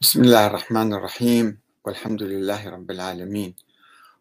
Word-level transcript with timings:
بسم 0.00 0.22
الله 0.22 0.46
الرحمن 0.46 0.92
الرحيم. 0.92 1.58
والحمد 1.84 2.22
لله 2.22 2.68
رب 2.70 2.90
العالمين. 2.90 3.56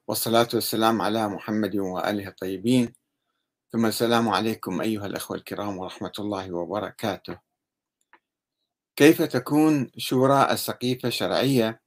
والصلاة 0.08 0.48
والسلام 0.54 1.02
على 1.02 1.28
محمد 1.28 1.76
وآله 1.76 2.28
الطيبين. 2.28 2.94
ثم 3.72 3.86
السلام 3.86 4.30
عليكم 4.30 4.82
أيها 4.82 5.06
الأخوة 5.06 5.38
الكرام 5.38 5.78
ورحمة 5.78 6.12
الله 6.20 6.52
وبركاته. 6.52 7.38
كيف 8.96 9.22
تكون 9.22 9.92
شورى 9.98 10.52
السقيفة 10.52 11.10
شرعية؟ 11.10 11.82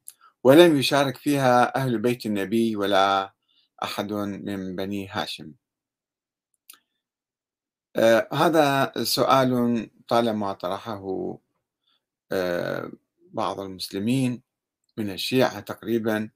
ولم 0.44 0.76
يشارك 0.76 1.16
فيها 1.16 1.76
أهل 1.76 1.98
بيت 1.98 2.26
النبي 2.26 2.76
ولا 2.76 3.34
أحد 3.82 4.12
من 4.12 4.76
بني 4.76 5.08
هاشم. 5.08 5.52
آه 7.96 8.28
هذا 8.32 8.92
سؤال 9.02 9.90
طالما 10.08 10.52
طرحه 10.52 11.02
آه 12.32 12.90
بعض 13.32 13.60
المسلمين 13.60 14.42
من 14.96 15.10
الشيعة 15.10 15.60
تقريبا 15.60 16.30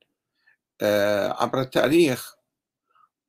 آه 0.82 1.42
عبر 1.42 1.60
التاريخ. 1.60 2.34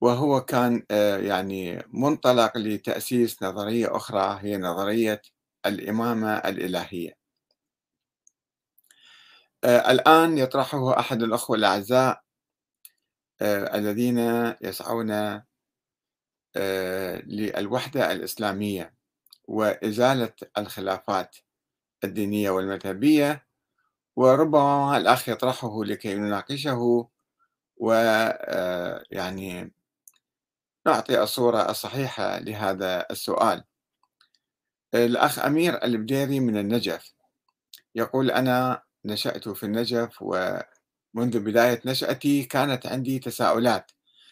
وهو 0.01 0.41
كان 0.41 0.83
آه 0.91 1.17
يعني 1.17 1.83
منطلق 1.87 2.57
لتأسيس 2.57 3.43
نظرية 3.43 3.95
أخرى 3.95 4.39
هي 4.41 4.57
نظرية 4.57 5.21
الإمامة 5.65 6.33
الإلهية. 6.37 7.17
آه 9.63 9.91
الآن 9.91 10.37
يطرحه 10.37 10.99
أحد 10.99 11.23
الأخوة 11.23 11.57
الأعزاء 11.57 12.21
الذين 13.41 14.19
يسعون 14.61 15.41
للوحدة 17.27 18.11
الإسلامية 18.11 18.95
وإزالة 19.47 20.33
الخلافات 20.57 21.35
الدينية 22.03 22.49
والمذهبية. 22.49 23.45
وربما 24.15 24.97
الأخ 24.97 25.29
يطرحه 25.29 25.83
لكي 25.83 26.15
نناقشه 26.15 27.09
ويعني 27.77 29.73
نعطي 30.87 31.23
الصورة 31.23 31.69
الصحيحة 31.69 32.39
لهذا 32.39 33.05
السؤال. 33.11 33.63
الأخ 34.93 35.39
أمير 35.39 35.83
البديري 35.83 36.39
من 36.39 36.57
النجف 36.57 37.13
يقول 37.95 38.31
أنا 38.31 38.83
نشأت 39.05 39.49
في 39.49 39.63
النجف 39.63 40.17
ومنذ 40.21 41.39
بداية 41.39 41.81
نشأتي 41.85 42.43
كانت 42.43 42.87
عندي 42.87 43.19
تساؤلات. 43.19 43.91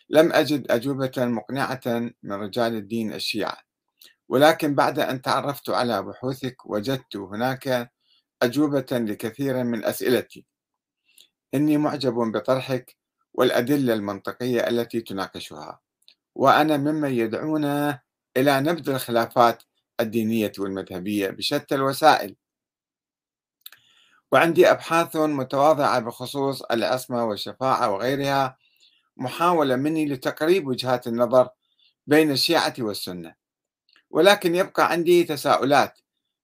لم 0.10 0.34
أجد 0.34 0.72
أجوبة 0.72 1.12
مقنعة 1.18 1.82
من 2.24 2.34
رجال 2.34 2.76
الدين 2.76 3.14
الشيعة. 3.14 3.58
ولكن 4.30 4.76
بعد 4.76 5.00
أن 5.00 5.22
تعرفت 5.22 5.70
على 5.70 6.04
بحوثك 6.04 6.66
وجدت 6.66 7.16
هناك 7.16 7.92
أجوبة 8.44 8.86
لكثير 8.92 9.64
من 9.64 9.86
أسئلتي. 9.86 10.46
إني 11.54 11.78
معجب 11.78 12.14
بطرحك 12.14 12.96
والأدلة 13.34 13.94
المنطقية 13.94 14.68
التي 14.68 15.02
تناقشها 15.02 15.80
وأنا 16.36 16.78
ممن 16.78 17.12
يدعون 17.14 17.66
إلى 18.38 18.62
نبذ 18.62 18.90
الخلافات 18.90 19.64
الدينية 20.00 20.52
والمذهبية 20.60 21.30
بشتى 21.30 21.76
الوسائل. 21.76 22.36
وعندي 24.32 24.72
أبحاث 24.72 25.16
متواضعة 25.16 26.00
بخصوص 26.00 26.62
العصمة 26.62 27.26
والشفاعة 27.26 27.92
وغيرها 27.92 28.58
محاولة 29.18 29.76
مني 29.76 30.06
لتقريب 30.06 30.68
وجهات 30.68 31.08
النظر 31.08 31.50
بين 32.08 32.32
الشيعة 32.32 32.74
والسنة. 32.80 33.36
ولكن 34.10 34.56
يبقى 34.56 34.92
عندي 34.92 35.24
تساؤلات 35.24 36.00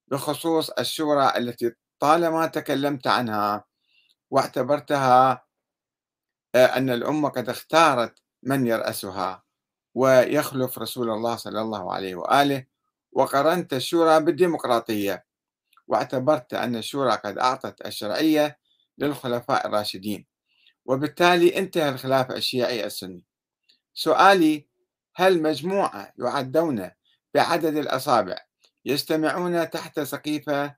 بخصوص 0.07 0.69
الشورى 0.69 1.33
التي 1.37 1.75
طالما 1.99 2.45
تكلمت 2.45 3.07
عنها 3.07 3.63
واعتبرتها 4.29 5.45
أن 6.55 6.89
الأمة 6.89 7.29
قد 7.29 7.49
اختارت 7.49 8.21
من 8.43 8.67
يرأسها 8.67 9.43
ويخلف 9.95 10.79
رسول 10.79 11.09
الله 11.09 11.35
صلى 11.35 11.61
الله 11.61 11.93
عليه 11.93 12.15
وآله 12.15 12.65
وقرنت 13.11 13.73
الشورى 13.73 14.19
بالديمقراطية 14.19 15.25
واعتبرت 15.87 16.53
أن 16.53 16.75
الشورى 16.75 17.11
قد 17.11 17.37
أعطت 17.37 17.85
الشرعية 17.85 18.59
للخلفاء 18.97 19.67
الراشدين. 19.67 20.25
وبالتالي 20.85 21.57
انتهى 21.57 21.89
الخلاف 21.89 22.31
الشيعي 22.31 22.85
السني. 22.85 23.25
سؤالي 23.93 24.67
هل 25.15 25.41
مجموعة 25.41 26.13
يعدون 26.19 26.91
بعدد 27.33 27.75
الأصابع 27.77 28.37
يجتمعون 28.85 29.69
تحت 29.69 29.99
سقيفة 29.99 30.75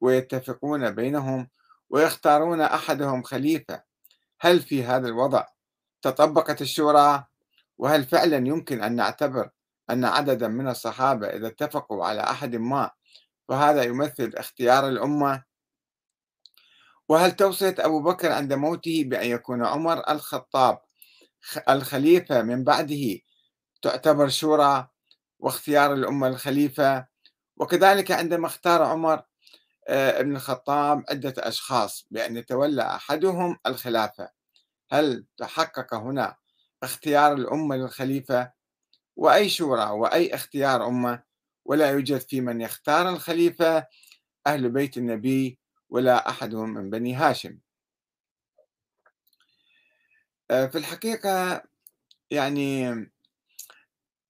ويتفقون 0.00 0.90
بينهم 0.90 1.48
ويختارون 1.90 2.60
أحدهم 2.60 3.22
خليفة. 3.22 3.82
هل 4.40 4.60
في 4.60 4.84
هذا 4.84 5.08
الوضع 5.08 5.46
تطبقت 6.02 6.62
الشورى؟ 6.62 7.24
وهل 7.78 8.04
فعلا 8.04 8.36
يمكن 8.36 8.82
أن 8.82 8.96
نعتبر 8.96 9.50
أن 9.90 10.04
عددا 10.04 10.48
من 10.48 10.68
الصحابة 10.68 11.26
إذا 11.26 11.46
اتفقوا 11.46 12.04
على 12.04 12.20
أحد 12.20 12.56
ما 12.56 12.90
فهذا 13.48 13.82
يمثل 13.82 14.32
اختيار 14.36 14.88
الأمة؟ 14.88 15.42
وهل 17.08 17.32
توصية 17.32 17.74
أبو 17.78 18.02
بكر 18.02 18.32
عند 18.32 18.52
موته 18.52 19.04
بأن 19.06 19.26
يكون 19.26 19.66
عمر 19.66 20.10
الخطاب 20.10 20.78
الخليفة 21.68 22.42
من 22.42 22.64
بعده 22.64 23.18
تعتبر 23.82 24.28
شورى 24.28 24.88
واختيار 25.38 25.94
الأمة 25.94 26.28
الخليفة؟ 26.28 27.06
وكذلك 27.56 28.10
عندما 28.10 28.46
اختار 28.46 28.82
عمر 28.82 29.22
آه، 29.88 30.20
ابن 30.20 30.36
الخطاب 30.36 31.04
عدة 31.10 31.34
أشخاص 31.38 32.06
بأن 32.10 32.36
يتولى 32.36 32.82
أحدهم 32.82 33.58
الخلافة. 33.66 34.30
هل 34.92 35.26
تحقق 35.36 35.94
هنا 35.94 36.36
اختيار 36.82 37.32
الأمة 37.34 37.76
للخليفة؟ 37.76 38.52
وأي 39.16 39.48
شورى 39.48 39.90
وأي 39.90 40.34
اختيار 40.34 40.86
أمة؟ 40.86 41.22
ولا 41.64 41.90
يوجد 41.90 42.18
في 42.20 42.40
من 42.40 42.60
يختار 42.60 43.08
الخليفة؟ 43.08 43.86
أهل 44.46 44.70
بيت 44.70 44.96
النبي 44.96 45.58
ولا 45.90 46.28
أحدهم 46.28 46.74
من 46.74 46.90
بني 46.90 47.14
هاشم. 47.14 47.58
آه، 50.50 50.66
في 50.66 50.78
الحقيقة 50.78 51.62
يعني 52.30 52.94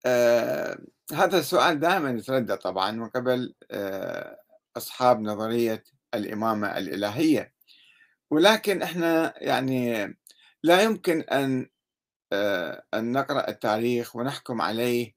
آه 0.07 0.79
هذا 1.13 1.39
السؤال 1.39 1.81
دائما 1.81 2.11
يتردد 2.11 2.57
طبعا 2.57 2.91
من 2.91 3.09
قبل 3.09 3.55
آه 3.71 4.39
أصحاب 4.77 5.21
نظرية 5.21 5.85
الإمامة 6.15 6.79
الإلهية. 6.79 7.55
ولكن 8.31 8.83
إحنا 8.83 9.35
يعني 9.45 10.05
لا 10.63 10.83
يمكن 10.83 11.21
أن 11.21 11.69
آه 12.33 12.85
أن 12.95 13.13
نقرأ 13.13 13.49
التاريخ 13.49 14.17
ونحكم 14.17 14.63
عليه 14.63 15.15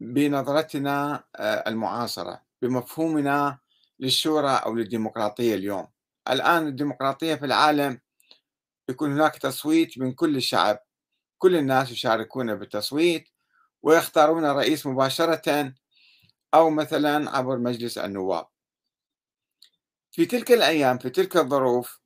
بنظرتنا 0.00 1.24
آه، 1.36 1.64
المعاصرة 1.68 2.42
بمفهومنا 2.62 3.58
للشورى 4.00 4.50
أو 4.50 4.74
للديمقراطية 4.74 5.54
اليوم. 5.54 5.86
الآن 6.30 6.66
الديمقراطية 6.66 7.34
في 7.34 7.44
العالم 7.44 8.00
يكون 8.88 9.12
هناك 9.12 9.38
تصويت 9.38 9.98
من 9.98 10.12
كل 10.12 10.36
الشعب. 10.36 10.78
كل 11.38 11.56
الناس 11.56 11.90
يشاركون 11.92 12.54
بالتصويت. 12.54 13.28
ويختارون 13.82 14.44
رئيس 14.44 14.86
مباشرة 14.86 15.72
أو 16.54 16.70
مثلا 16.70 17.36
عبر 17.36 17.58
مجلس 17.58 17.98
النواب. 17.98 18.46
في 20.10 20.26
تلك 20.26 20.52
الأيام 20.52 20.98
في 20.98 21.10
تلك 21.10 21.36
الظروف 21.36 22.00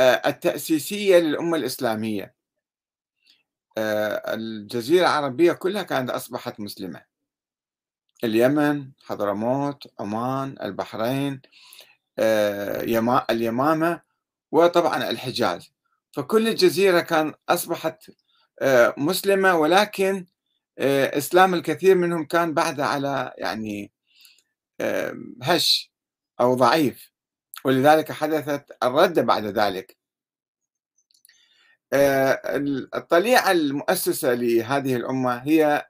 آه، 0.00 0.22
التأسيسية 0.26 1.18
للأمة 1.18 1.56
الإسلامية 1.56 2.34
آه، 3.78 4.34
الجزيرة 4.34 5.02
العربية 5.02 5.52
كلها 5.52 5.82
كانت 5.82 6.10
أصبحت 6.10 6.60
مسلمة. 6.60 7.04
اليمن 8.24 8.90
حضرموت 9.04 9.82
عمان 10.00 10.54
البحرين 10.62 11.42
آه، 12.18 12.80
اليمامة 13.30 14.02
وطبعا 14.52 15.10
الحجاز. 15.10 15.72
فكل 16.12 16.48
الجزيرة 16.48 17.00
كان 17.00 17.34
أصبحت 17.48 18.10
مسلمة 18.96 19.56
ولكن 19.56 20.26
آه، 20.78 21.18
إسلام 21.18 21.54
الكثير 21.54 21.94
منهم 21.96 22.24
كان 22.24 22.54
بعد 22.54 22.80
على 22.80 23.32
يعني 23.38 23.92
هش 25.42 25.92
أو 26.40 26.54
ضعيف 26.54 27.12
ولذلك 27.64 28.12
حدثت 28.12 28.76
الردة 28.82 29.22
بعد 29.22 29.44
ذلك. 29.44 29.96
آه، 31.92 32.40
الطليعة 32.94 33.50
المؤسسة 33.50 34.34
لهذه 34.34 34.96
الأمة 34.96 35.36
هي 35.36 35.86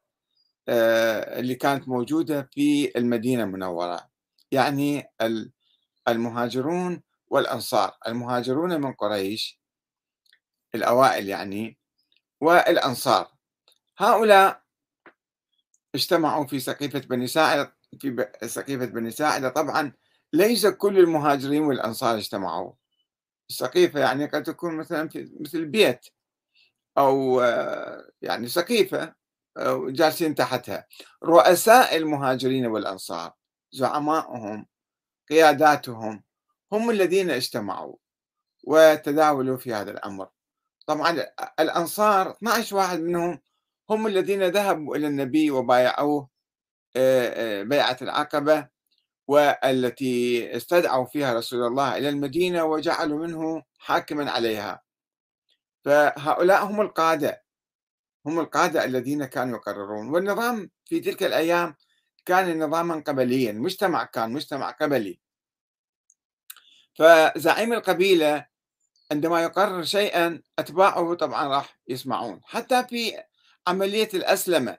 آه، 0.68 1.40
اللي 1.40 1.54
كانت 1.54 1.88
موجودة 1.88 2.48
في 2.52 2.98
المدينة 2.98 3.44
المنورة 3.44 4.10
يعني 4.50 5.04
المهاجرون 6.08 7.02
والأنصار. 7.28 7.98
المهاجرون 8.06 8.80
من 8.80 8.92
قريش 8.92 9.60
الأوائل 10.74 11.28
يعني 11.28 11.78
والأنصار. 12.40 13.28
هؤلاء 13.98 14.63
اجتمعوا 15.94 16.46
في 16.46 16.60
سقيفة 16.60 16.98
بني 16.98 17.26
ساعدة 17.26 17.76
في 18.00 18.28
سقيفة 18.46 18.84
بني 18.86 19.10
ساعدة. 19.10 19.48
طبعا 19.48 19.92
ليس 20.32 20.66
كل 20.66 20.98
المهاجرين 20.98 21.62
والأنصار 21.62 22.16
اجتمعوا. 22.16 22.72
السقيفة 23.50 24.00
يعني 24.00 24.26
قد 24.26 24.42
تكون 24.42 24.76
مثلا 24.76 25.08
في 25.08 25.32
مثل 25.40 25.64
بيت 25.64 26.06
أو 26.98 27.40
يعني 28.22 28.48
سقيفة 28.48 29.14
جالسين 29.88 30.34
تحتها. 30.34 30.86
رؤساء 31.24 31.96
المهاجرين 31.96 32.66
والأنصار 32.66 33.32
زعمائهم 33.72 34.66
قياداتهم 35.30 36.22
هم 36.72 36.90
الذين 36.90 37.30
اجتمعوا 37.30 37.96
وتداولوا 38.64 39.56
في 39.56 39.74
هذا 39.74 39.90
الأمر. 39.90 40.28
طبعا 40.86 41.24
الأنصار 41.60 42.30
12 42.30 42.76
واحد 42.76 43.00
منهم 43.00 43.40
هم 43.90 44.06
الذين 44.06 44.42
ذهبوا 44.42 44.96
إلى 44.96 45.06
النبي 45.06 45.50
وبايعوه 45.50 46.28
بيعة 47.62 47.96
العقبة 48.02 48.68
والتي 49.26 50.56
استدعوا 50.56 51.04
فيها 51.04 51.34
رسول 51.34 51.66
الله 51.66 51.98
إلى 51.98 52.08
المدينة 52.08 52.64
وجعلوا 52.64 53.26
منه 53.26 53.62
حاكما 53.78 54.30
عليها. 54.30 54.82
فهؤلاء 55.84 56.64
هم 56.64 56.80
القادة 56.80 57.44
هم 58.26 58.40
القادة 58.40 58.84
الذين 58.84 59.24
كانوا 59.24 59.56
يقررون. 59.56 60.08
والنظام 60.08 60.70
في 60.84 61.00
تلك 61.00 61.22
الأيام 61.22 61.74
كان 62.26 62.64
نظاما 62.64 63.02
قبليا 63.06 63.52
مجتمع 63.52 64.04
كان 64.04 64.32
مجتمع 64.32 64.70
قبلي. 64.70 65.20
فزعيم 66.94 67.72
القبيلة 67.72 68.46
عندما 69.12 69.42
يقرر 69.42 69.84
شيئا 69.84 70.42
أتباعه 70.58 71.14
طبعا 71.14 71.48
راح 71.48 71.78
يسمعون. 71.88 72.40
حتى 72.44 72.84
في 72.84 73.22
عملية 73.66 74.08
الأسلمة. 74.14 74.78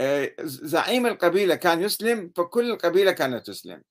آه، 0.00 0.34
زعيم 0.40 1.06
القبيلة 1.06 1.54
كان 1.54 1.82
يسلم 1.82 2.32
فكل 2.36 2.70
القبيلة 2.70 3.12
كانت 3.12 3.46
تسلم. 3.46 3.82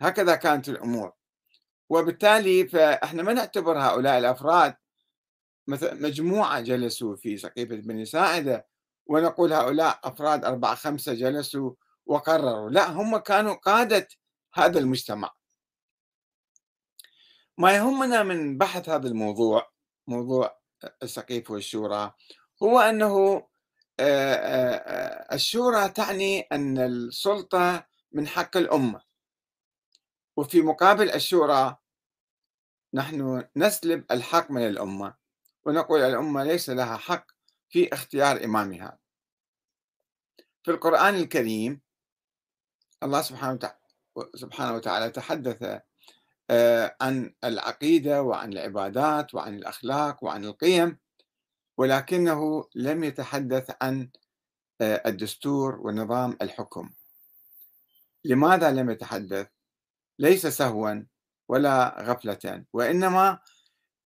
هكذا 0.00 0.36
كانت 0.36 0.68
الأمور. 0.68 1.12
وبالتالي 1.88 2.68
فإحنا 2.68 3.22
ما 3.22 3.32
نعتبر 3.32 3.78
هؤلاء 3.78 4.18
الأفراد 4.18 4.74
مثلا 5.66 5.94
مجموعة 5.94 6.60
جلسوا 6.60 7.16
في 7.16 7.36
سقيفة 7.36 7.76
بني 7.76 8.04
ساعدة 8.04 8.66
ونقول 9.06 9.52
هؤلاء 9.52 10.00
أفراد 10.04 10.44
أربعة 10.44 10.74
خمسة 10.74 11.14
جلسوا 11.14 11.72
وقرروا. 12.06 12.70
لا 12.70 12.90
هم 12.90 13.16
كانوا 13.16 13.54
قادة 13.54 14.08
هذا 14.54 14.78
المجتمع. 14.78 15.30
ما 17.58 17.76
يهمنا 17.76 18.22
من 18.22 18.58
بحث 18.58 18.88
هذا 18.88 19.08
الموضوع 19.08 19.70
موضوع 20.06 20.58
السقيف 21.02 21.50
والشورى 21.50 22.14
هو 22.62 22.78
أنه 22.80 23.46
الشورى 25.32 25.88
تعني 25.88 26.40
أن 26.40 26.78
السلطة 26.78 27.86
من 28.12 28.28
حق 28.28 28.56
الأمة. 28.56 29.02
وفي 30.36 30.62
مقابل 30.62 31.10
الشورى 31.10 31.76
نحن 32.94 33.44
نسلب 33.56 34.04
الحق 34.10 34.50
من 34.50 34.66
الأمة 34.66 35.14
ونقول 35.64 36.00
الأمة 36.00 36.44
ليس 36.44 36.70
لها 36.70 36.96
حق 36.96 37.26
في 37.68 37.92
اختيار 37.92 38.44
إمامها. 38.44 38.98
في 40.62 40.70
القرآن 40.70 41.14
الكريم 41.14 41.80
الله 43.02 43.22
سبحانه 43.22 43.52
وتعالى 43.52 43.76
سبحانه 44.34 44.74
وتعالى 44.74 45.10
تحدث 45.10 45.80
عن 47.00 47.34
العقيدة 47.44 48.22
وعن 48.22 48.52
العبادات 48.52 49.34
وعن 49.34 49.54
الأخلاق 49.54 50.24
وعن 50.24 50.44
القيم. 50.44 50.98
ولكنه 51.80 52.64
لم 52.74 53.04
يتحدث 53.04 53.70
عن 53.82 54.10
آه، 54.80 55.02
الدستور 55.06 55.80
ونظام 55.80 56.36
الحكم. 56.42 56.90
لماذا 58.24 58.70
لم 58.70 58.90
يتحدث؟ 58.90 59.48
ليس 60.18 60.46
سهوا 60.46 61.04
ولا 61.48 62.02
غفلة 62.02 62.64
وإنما 62.72 63.38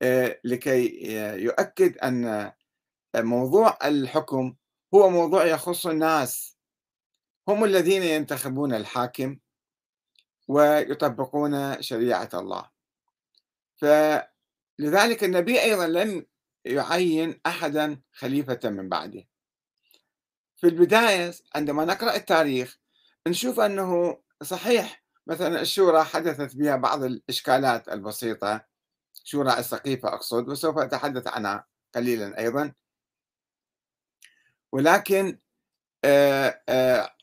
آه، 0.03 0.41
لكي 0.45 1.03
يؤكد 1.43 1.99
أن 1.99 2.53
موضوع 3.17 3.79
الحكم 3.85 4.55
هو 4.95 5.11
موضوع 5.11 5.45
يخص 5.45 5.87
الناس. 5.87 6.59
هم 7.49 7.65
الذين 7.65 8.03
ينتخبون 8.03 8.75
الحاكم 8.75 9.39
ويطبقون 10.49 11.83
شريعة 11.83 12.31
الله. 12.35 12.71
فلذلك 13.77 15.25
النبي 15.25 15.63
أيضا 15.63 15.87
لم 15.87 16.27
يعين 16.65 17.41
أحدا 17.47 18.01
خليفة 18.13 18.61
من 18.65 18.89
بعده. 18.89 19.25
في 20.57 20.67
البداية 20.67 21.35
عندما 21.55 21.85
نقرأ 21.85 22.17
التاريخ 22.17 22.79
نشوف 23.27 23.61
أنه 23.61 24.21
صحيح 24.43 25.05
مثلا 25.27 25.61
الشورى 25.61 26.05
حدثت 26.05 26.57
بها 26.57 26.77
بعض 26.77 27.03
الإشكالات 27.03 27.89
البسيطة. 27.89 28.65
شورى 29.25 29.59
السقيفة 29.59 30.09
أقصد 30.09 30.49
وسوف 30.49 30.79
أتحدث 30.79 31.27
عنها 31.27 31.67
قليلا 31.95 32.39
أيضا. 32.39 32.73
ولكن 34.73 35.39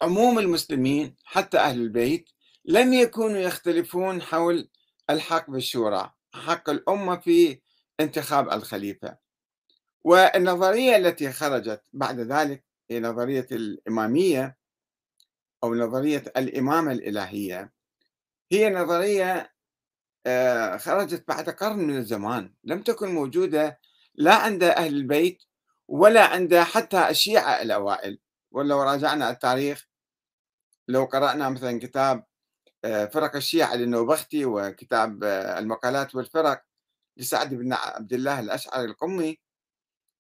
عموم 0.02 0.40
المسلمين 0.40 1.16
حتى 1.24 1.58
أهل 1.60 1.82
البيت 1.82 2.30
لم 2.66 2.94
يكونوا 2.94 3.38
يختلفون 3.38 4.22
حول 4.22 4.70
الحق 5.10 5.50
بالشورى 5.50 6.14
حق 6.34 6.70
الأمة 6.70 7.20
في 7.20 7.62
انتخاب 8.00 8.50
الخليفة. 8.50 9.21
والنظرية 10.04 10.96
التي 10.96 11.32
خرجت 11.32 11.84
بعد 11.94 12.20
ذلك 12.20 12.64
هي 12.92 13.00
نظرية 13.00 13.48
الإمامية 13.52 14.58
أو 15.64 15.76
نظرية 15.76 16.24
الإمامة 16.38 16.92
الإلهية. 16.92 17.74
هي 18.52 18.70
نظرية 18.70 19.54
آه، 20.26 20.78
خرجت 20.78 21.28
بعد 21.28 21.50
قرن 21.50 21.80
من 21.80 21.98
الزمان 21.98 22.54
لم 22.64 22.82
تكن 22.82 23.10
موجودة 23.16 23.80
لا 24.16 24.36
عند 24.36 24.64
أهل 24.64 24.96
البيت 24.96 25.44
ولا 25.88 26.26
عند 26.26 26.56
حتى 26.56 27.10
الشيعة 27.10 27.62
الأوائل. 27.62 28.20
ولو 28.52 28.82
راجعنا 28.84 29.30
التاريخ 29.30 29.88
لو 30.88 31.06
قرأنا 31.06 31.50
مثلا 31.50 31.80
كتاب 31.80 32.26
آه، 32.86 33.06
فرق 33.06 33.36
الشيعة 33.36 33.76
للنوبختي 33.76 34.46
وكتاب 34.46 35.24
آه، 35.24 35.60
المقالات 35.60 36.16
والفرق 36.16 36.64
لسعد 37.18 37.54
بن 37.54 37.74
عبد 37.74 38.14
الله 38.14 38.40
الأشعري 38.40 38.86
القمي 38.86 39.40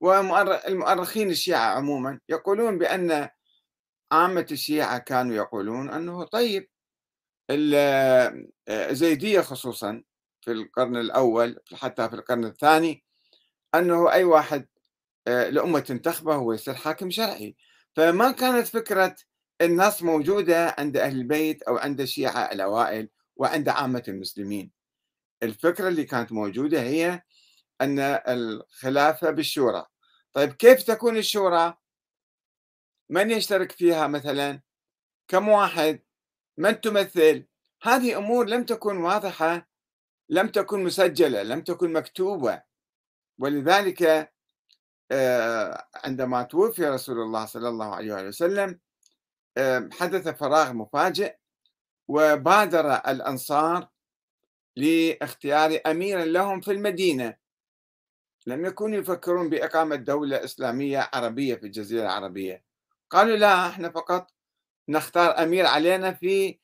والمؤرخين 0.01 1.29
الشيعة 1.29 1.75
عموما 1.75 2.19
يقولون 2.29 2.77
بأن 2.77 3.29
عامة 4.11 4.47
الشيعة 4.51 4.97
كانوا 4.97 5.35
يقولون 5.35 5.89
أنه 5.89 6.23
طيب 6.23 6.69
الزيدية 8.69 9.39
آه، 9.39 9.43
خصوصا 9.43 10.03
في 10.41 10.51
القرن 10.51 10.97
الأول 10.97 11.59
حتى 11.73 12.09
في 12.09 12.15
القرن 12.15 12.45
الثاني 12.45 13.03
أنه 13.75 14.11
أي 14.11 14.23
واحد 14.23 14.67
الأمة 15.27 15.79
تنتخبه 15.79 16.35
هو 16.35 16.53
يصير 16.53 16.73
حاكم 16.73 17.11
شرعي. 17.11 17.55
فما 17.95 18.31
كانت 18.31 18.67
فكرة 18.67 19.15
النص 19.61 20.03
موجودة 20.03 20.75
عند 20.77 20.97
أهل 20.97 21.15
البيت 21.15 21.63
أو 21.63 21.77
عند 21.77 22.01
الشيعة 22.01 22.51
الأوائل 22.51 23.09
وعند 23.35 23.69
عامة 23.69 24.03
المسلمين. 24.07 24.71
الفكرة 25.43 25.87
اللي 25.87 26.03
كانت 26.03 26.31
موجودة 26.31 26.81
هي 26.81 27.21
أن 27.81 27.99
الخلافة 28.27 29.31
بالشورى 29.31 29.85
طيب 30.33 30.53
كيف 30.53 30.83
تكون 30.83 31.17
الشورى؟ 31.17 31.77
من 33.09 33.31
يشترك 33.31 33.71
فيها 33.71 34.07
مثلا؟ 34.07 34.61
كم 35.27 35.47
واحد؟ 35.47 35.99
من 36.57 36.81
تمثل؟ 36.81 37.45
هذه 37.83 38.17
أمور 38.17 38.45
لم 38.45 38.63
تكن 38.63 38.97
واضحة 38.97 39.69
لم 40.29 40.47
تكن 40.47 40.83
مسجلة 40.83 41.43
لم 41.43 41.61
تكن 41.61 41.93
مكتوبة. 41.93 42.63
ولذلك 43.39 44.31
آه، 45.11 45.87
عندما 45.95 46.43
توفي 46.43 46.85
رسول 46.85 47.19
الله 47.19 47.45
صلى 47.45 47.69
الله 47.69 47.95
عليه 47.95 48.13
وسلم 48.13 48.79
حدث 49.91 50.27
فراغ 50.27 50.73
مفاجئ 50.73 51.35
وبادر 52.07 52.93
الأنصار 52.93 53.89
لاختيار 54.75 55.79
أمير 55.85 56.23
لهم 56.23 56.61
في 56.61 56.71
المدينة. 56.71 57.40
لم 58.47 58.65
يكونوا 58.65 58.99
يفكرون 58.99 59.49
بإقامة 59.49 59.95
دولة 59.95 60.43
إسلامية 60.43 61.09
عربية 61.13 61.55
في 61.55 61.65
الجزيرة 61.65 62.01
العربية. 62.01 62.63
قالوا 63.09 63.35
لا 63.35 63.67
إحنا 63.69 63.89
فقط 63.89 64.31
نختار 64.89 65.43
أمير 65.43 65.65
علينا 65.65 66.13
في 66.13 66.59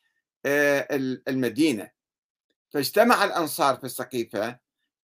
آه، 0.46 0.88
المدينة. 1.28 1.92
فاجتمع 2.70 3.24
الأنصار 3.24 3.76
في 3.76 3.84
السقيفة 3.84 4.60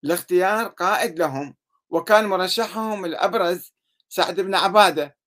لاختيار 0.03 0.67
قائد 0.67 1.19
لهم 1.19 1.55
وكان 1.89 2.25
مرشحهم 2.25 3.05
الأبرز 3.05 3.73
سعد 4.09 4.39
بن 4.39 4.55
عبادة 4.55 5.17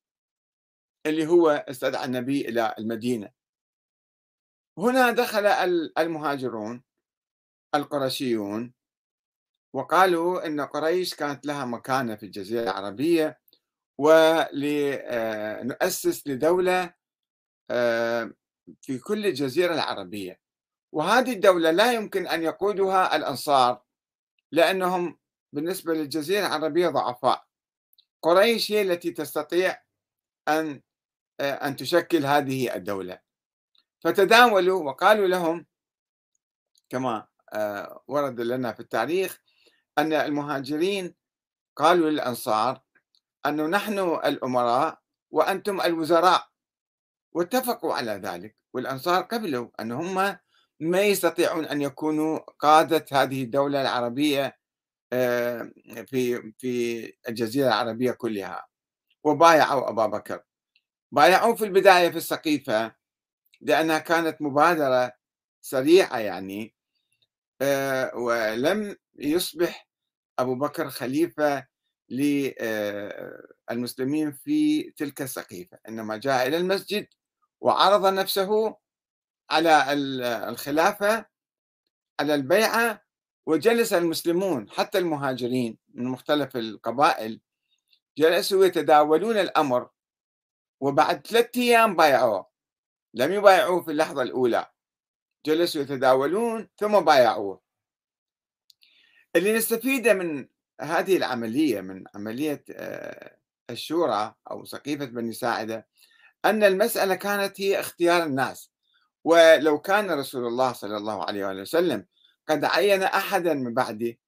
اللي 1.07 1.27
هو 1.27 1.51
استدعى 1.69 2.05
النبي 2.05 2.49
إلى 2.49 2.75
المدينة. 2.79 3.31
هنا 4.79 5.11
دخل 5.11 5.47
المهاجرون 5.99 6.83
القرشيون 7.75 8.73
وقالوا 9.73 10.47
أن 10.47 10.61
قريش 10.61 11.15
كانت 11.15 11.47
لها 11.47 11.65
مكانة 11.65 12.17
في 12.17 12.27
الجزيرة 12.27 12.63
العربية 12.63 13.41
ولنؤسس 13.99 15.07
لدولة 16.27 16.95
آه، 17.71 18.33
في 18.83 18.99
كل 18.99 19.27
الجزيرة 19.27 19.75
العربية. 19.75 20.41
وهذه 20.93 21.33
الدولة 21.33 21.71
لا 21.71 21.93
يمكن 21.93 22.27
أن 22.27 22.43
يقودها 22.43 23.17
الأنصار 23.17 23.83
لأنهم 24.53 25.19
بالنسبة 25.53 25.95
للجزيرة 25.95 26.47
العربية 26.47 26.89
ضعفاء. 26.89 27.45
قريش 28.23 28.73
هي 28.73 28.83
التي 28.83 29.11
تستطيع 29.11 29.83
أن 30.49 30.83
أن 31.41 31.77
تشكل 31.77 32.27
هذه 32.27 32.75
الدولة. 32.75 33.19
فتداولوا 34.01 34.85
وقالوا 34.85 35.27
لهم 35.27 35.67
كما 36.89 37.27
آه، 37.53 38.03
ورد 38.09 38.41
لنا 38.41 38.73
في 38.73 38.81
التاريخ 38.81 39.41
أن 40.01 40.13
المهاجرين 40.13 41.15
قالوا 41.77 42.11
للأنصار 42.11 42.81
أنه 43.47 43.67
نحن 43.67 43.99
الأمراء 43.99 44.99
وأنتم 45.31 45.81
الوزراء 45.81 46.49
واتفقوا 47.33 47.95
على 47.95 48.13
ذلك 48.13 48.57
والأنصار 48.73 49.23
قبلوا 49.23 49.69
أن 49.81 49.93
هم 49.93 50.37
ما 50.81 51.01
يستطيعون 51.03 51.65
أن 51.65 51.83
يكونوا 51.83 52.39
قادة 52.39 53.05
هذه 53.13 53.43
الدولة 53.45 53.83
العربية 53.83 54.59
آه، 55.13 55.73
في 56.07 56.53
في 56.59 57.13
الجزيرة 57.29 57.67
العربية 57.69 58.13
كلها 58.13 58.67
وبايعوا 59.25 59.89
أبا 59.89 60.07
بكر. 60.07 60.43
بايعوه 61.13 61.55
في 61.55 61.65
البداية 61.65 62.11
في 62.11 62.17
السقيفة 62.17 62.95
لأنها 63.61 63.99
كانت 63.99 64.43
مبادرة 64.43 65.13
سريعة 65.61 66.19
يعني 66.19 66.75
آه، 67.63 68.17
ولم 68.17 68.97
يصبح 69.19 69.90
أبو 70.41 70.55
بكر 70.55 70.91
خليفة 70.91 71.67
للمسلمين 72.09 72.59
آه، 74.27 74.35
في 74.45 74.83
تلك 74.91 75.23
السقيفة 75.23 75.79
إنما 75.89 76.17
جاء 76.17 76.47
إلى 76.49 76.57
المسجد 76.57 77.07
وعرض 77.61 78.07
نفسه 78.07 78.77
على 79.51 79.93
الخلافة 80.49 81.27
على 82.21 82.35
البيعة 82.35 83.03
وجلس 83.47 83.93
المسلمون 83.93 84.71
حتى 84.71 84.99
المهاجرين 84.99 85.79
من 85.95 86.05
مختلف 86.05 86.57
القبائل 86.57 87.41
جلسوا 88.19 88.65
يتداولون 88.65 89.37
الأمر 89.37 89.89
وبعد 90.81 91.27
ثلاثة 91.27 91.61
أيام 91.61 91.97
بايعوه 91.97 92.47
لم 93.15 93.33
يبايعوه 93.33 93.83
في 93.83 93.91
اللحظة 93.91 94.23
الأولى 94.23 94.67
جلسوا 95.47 95.83
يتداولون 95.83 96.69
ثم 96.77 97.01
بايعوه. 97.01 97.61
اللي 99.37 99.53
نستفيده 99.53 100.15
من 100.15 100.49
هذه 100.81 101.17
العملية 101.17 101.81
من 101.81 102.05
عملية 102.15 102.65
آه، 102.73 103.37
الشورى 103.71 104.35
أو 104.51 104.65
سقيفة 104.65 105.05
بني 105.05 105.33
ساعدة 105.33 105.87
أن 106.45 106.65
المسألة 106.65 107.15
كانت 107.15 107.61
هي 107.61 107.81
اختيار 107.81 108.23
الناس. 108.23 108.71
ولو 109.25 109.79
كان 109.81 110.11
رسول 110.11 110.47
الله 110.47 110.73
صلى 110.73 110.97
الله 110.97 111.25
عليه 111.25 111.47
وآله 111.47 111.63
وسلم 111.63 112.07
قد 112.49 112.65
عين 112.65 113.03
أحدا 113.03 113.55
من 113.55 113.75
بعده 113.75 114.19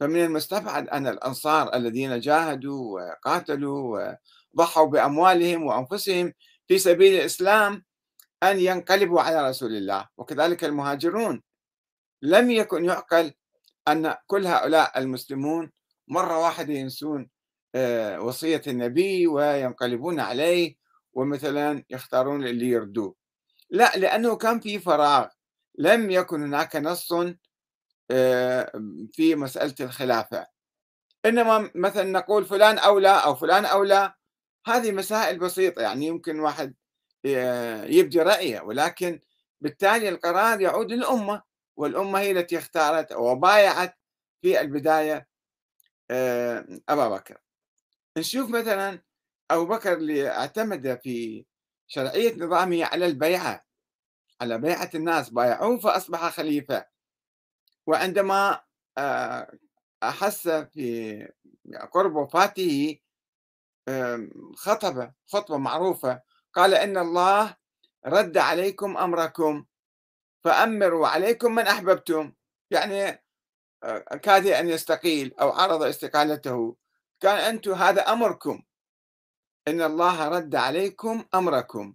فمن 0.00 0.24
المستبعد 0.24 0.88
أن 0.88 1.06
الأنصار 1.06 1.74
الذين 1.74 2.20
جاهدوا 2.20 3.00
وقاتلوا 3.00 4.14
وضحوا 4.54 4.86
بأموالهم 4.86 5.62
وأنفسهم 5.66 6.32
في 6.68 6.78
سبيل 6.78 7.20
الإسلام 7.20 7.84
أن 8.42 8.60
ينقلبوا 8.60 9.20
على 9.20 9.48
رسول 9.48 9.76
الله. 9.76 10.08
وكذلك 10.16 10.64
المهاجرون. 10.64 11.42
لم 12.22 12.50
يكن 12.50 12.84
يعقل 12.84 13.32
أن 13.88 14.14
كل 14.26 14.46
هؤلاء 14.46 14.98
المسلمون 14.98 15.70
مرة 16.08 16.38
واحدة 16.38 16.72
ينسون 16.74 17.28
آه، 17.74 18.20
وصية 18.20 18.62
النبي 18.66 19.26
وينقلبون 19.26 20.20
عليه 20.20 20.76
ومثلا 21.12 21.84
يختارون 21.90 22.46
اللي 22.46 22.66
يردوه. 22.66 23.14
لا 23.70 23.92
لأنه 23.96 24.36
كان 24.36 24.60
في 24.60 24.78
فراغ. 24.78 25.28
لم 25.78 26.10
يكن 26.10 26.42
هناك 26.42 26.76
نص 26.76 27.12
آه، 28.10 28.72
في 29.12 29.34
مسألة 29.34 29.74
الخلافة. 29.80 30.46
إنما 31.24 31.70
مثلا 31.74 32.04
نقول 32.04 32.44
فلان 32.44 32.78
أولى 32.78 33.08
أو 33.24 33.34
فلان 33.34 33.64
أولى 33.64 34.14
هذه 34.66 34.92
مسائل 34.92 35.38
بسيطة. 35.38 35.82
يعني 35.82 36.06
يمكن 36.06 36.40
واحد 36.40 36.74
آه، 37.26 37.84
يبدي 37.84 38.20
رأيه 38.22 38.60
ولكن 38.60 39.20
بالتالي 39.60 40.08
القرار 40.08 40.60
يعود 40.60 40.92
للأمة. 40.92 41.42
والأمة 41.76 42.18
هي 42.18 42.30
التي 42.30 42.58
اختارت 42.58 43.12
وبايعت 43.12 43.98
في 44.42 44.60
البداية 44.60 45.28
آه، 46.10 46.66
أبا 46.88 47.08
بكر. 47.08 47.38
نشوف 48.18 48.50
مثلا 48.50 49.02
أبو 49.50 49.66
بكر 49.66 49.92
اللي 49.92 50.28
اعتمد 50.30 51.00
في 51.02 51.46
شرعية 51.86 52.36
نظامه 52.36 52.84
على 52.84 53.06
البيعة 53.06 53.66
على 54.40 54.58
بيعة 54.58 54.90
الناس 54.94 55.30
بايعوه 55.30 55.78
فأصبح 55.78 56.28
خليفة. 56.28 56.86
وعندما 57.86 58.60
آه، 58.98 59.58
أحس 60.02 60.48
في 60.48 61.28
قرب 61.92 62.16
وفاته 62.16 62.98
خطب 64.56 65.12
خطبة 65.26 65.58
معروفة 65.58 66.22
قال 66.52 66.74
إن 66.74 66.98
الله 66.98 67.56
رد 68.06 68.38
عليكم 68.38 68.96
أمركم. 68.96 69.64
فأمروا 70.46 71.08
عليكم 71.08 71.54
من 71.54 71.66
أحببتم. 71.66 72.32
يعني 72.70 73.24
آه، 73.82 73.98
كاد 73.98 74.46
أن 74.46 74.68
يستقيل 74.68 75.34
أو 75.40 75.50
عرض 75.50 75.82
استقالته. 75.82 76.76
كان 77.20 77.38
أنتم 77.38 77.72
هذا 77.72 78.02
أمركم. 78.12 78.62
إن 79.68 79.82
الله 79.82 80.28
رد 80.28 80.54
عليكم 80.54 81.24
أمركم. 81.34 81.94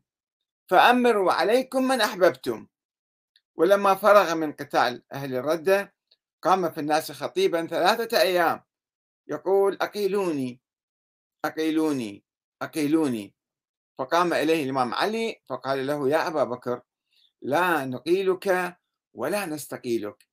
فأمروا 0.70 1.31
عليكم 1.34 1.84
من 1.84 2.01
أحببتم. 2.01 2.67
ولما 3.55 3.96
فرغ 3.96 4.36
من 4.36 4.51
قتال 4.51 5.03
أهل 5.13 5.36
الردة 5.36 5.93
قام 6.41 6.72
في 6.72 6.79
الناس 6.79 7.12
خطيبا 7.12 7.67
ثلاثة 7.67 8.22
أيام. 8.22 8.63
يقول 9.27 9.77
أقيلوني 9.81 10.62
أقيلوني 11.46 12.24
أقيلوني. 12.62 13.36
فقام 13.98 14.34
إليه 14.34 14.63
الإمام 14.63 14.93
علي 14.93 15.41
فقال 15.50 15.88
له 15.88 16.10
يا 16.10 16.27
أبا 16.27 16.43
بكر. 16.43 16.81
لا 17.41 17.86
نقيلك 17.86 18.77
ولا 19.13 19.45
نستقيلك. 19.45 20.27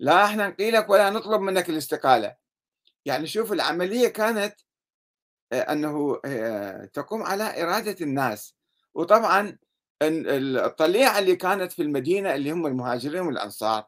لا 0.00 0.24
إحنا 0.24 0.48
نقيلك 0.48 0.90
ولا 0.90 1.10
نطلب 1.10 1.40
منك 1.40 1.70
الاستقالة. 1.70 2.36
يعني 3.04 3.26
شوف 3.26 3.52
العملية 3.52 4.08
كانت 4.08 4.54
آه، 5.52 5.72
أنه 5.72 6.20
آه، 6.24 6.84
تقوم 6.84 7.22
على 7.22 7.62
إرادة 7.62 7.96
الناس. 8.00 8.56
وطبعا 8.94 9.58
الطليعة 10.02 11.18
اللي 11.18 11.36
كانت 11.36 11.72
في 11.72 11.82
المدينة 11.82 12.34
اللي 12.34 12.50
هم 12.52 12.66
المهاجرين 12.66 13.20
والأنصار 13.20 13.86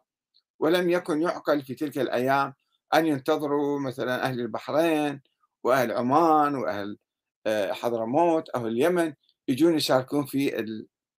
ولم 0.61 0.91
يكن 0.91 1.23
يعقل 1.23 1.63
في 1.63 1.75
تلك 1.75 1.99
الأيام 1.99 2.55
أن 2.95 3.07
ينتظروا 3.07 3.81
مثلا 3.81 4.25
أهل 4.25 4.41
البحرين 4.41 5.23
وأهل 5.65 5.93
عمان 5.93 6.55
وأهل 6.55 6.99
آه، 7.47 7.73
حضرموت 7.73 8.49
أو 8.49 8.67
اليمن 8.67 9.15
يجون 9.49 9.75
يشاركون 9.75 10.27
في 10.27 10.59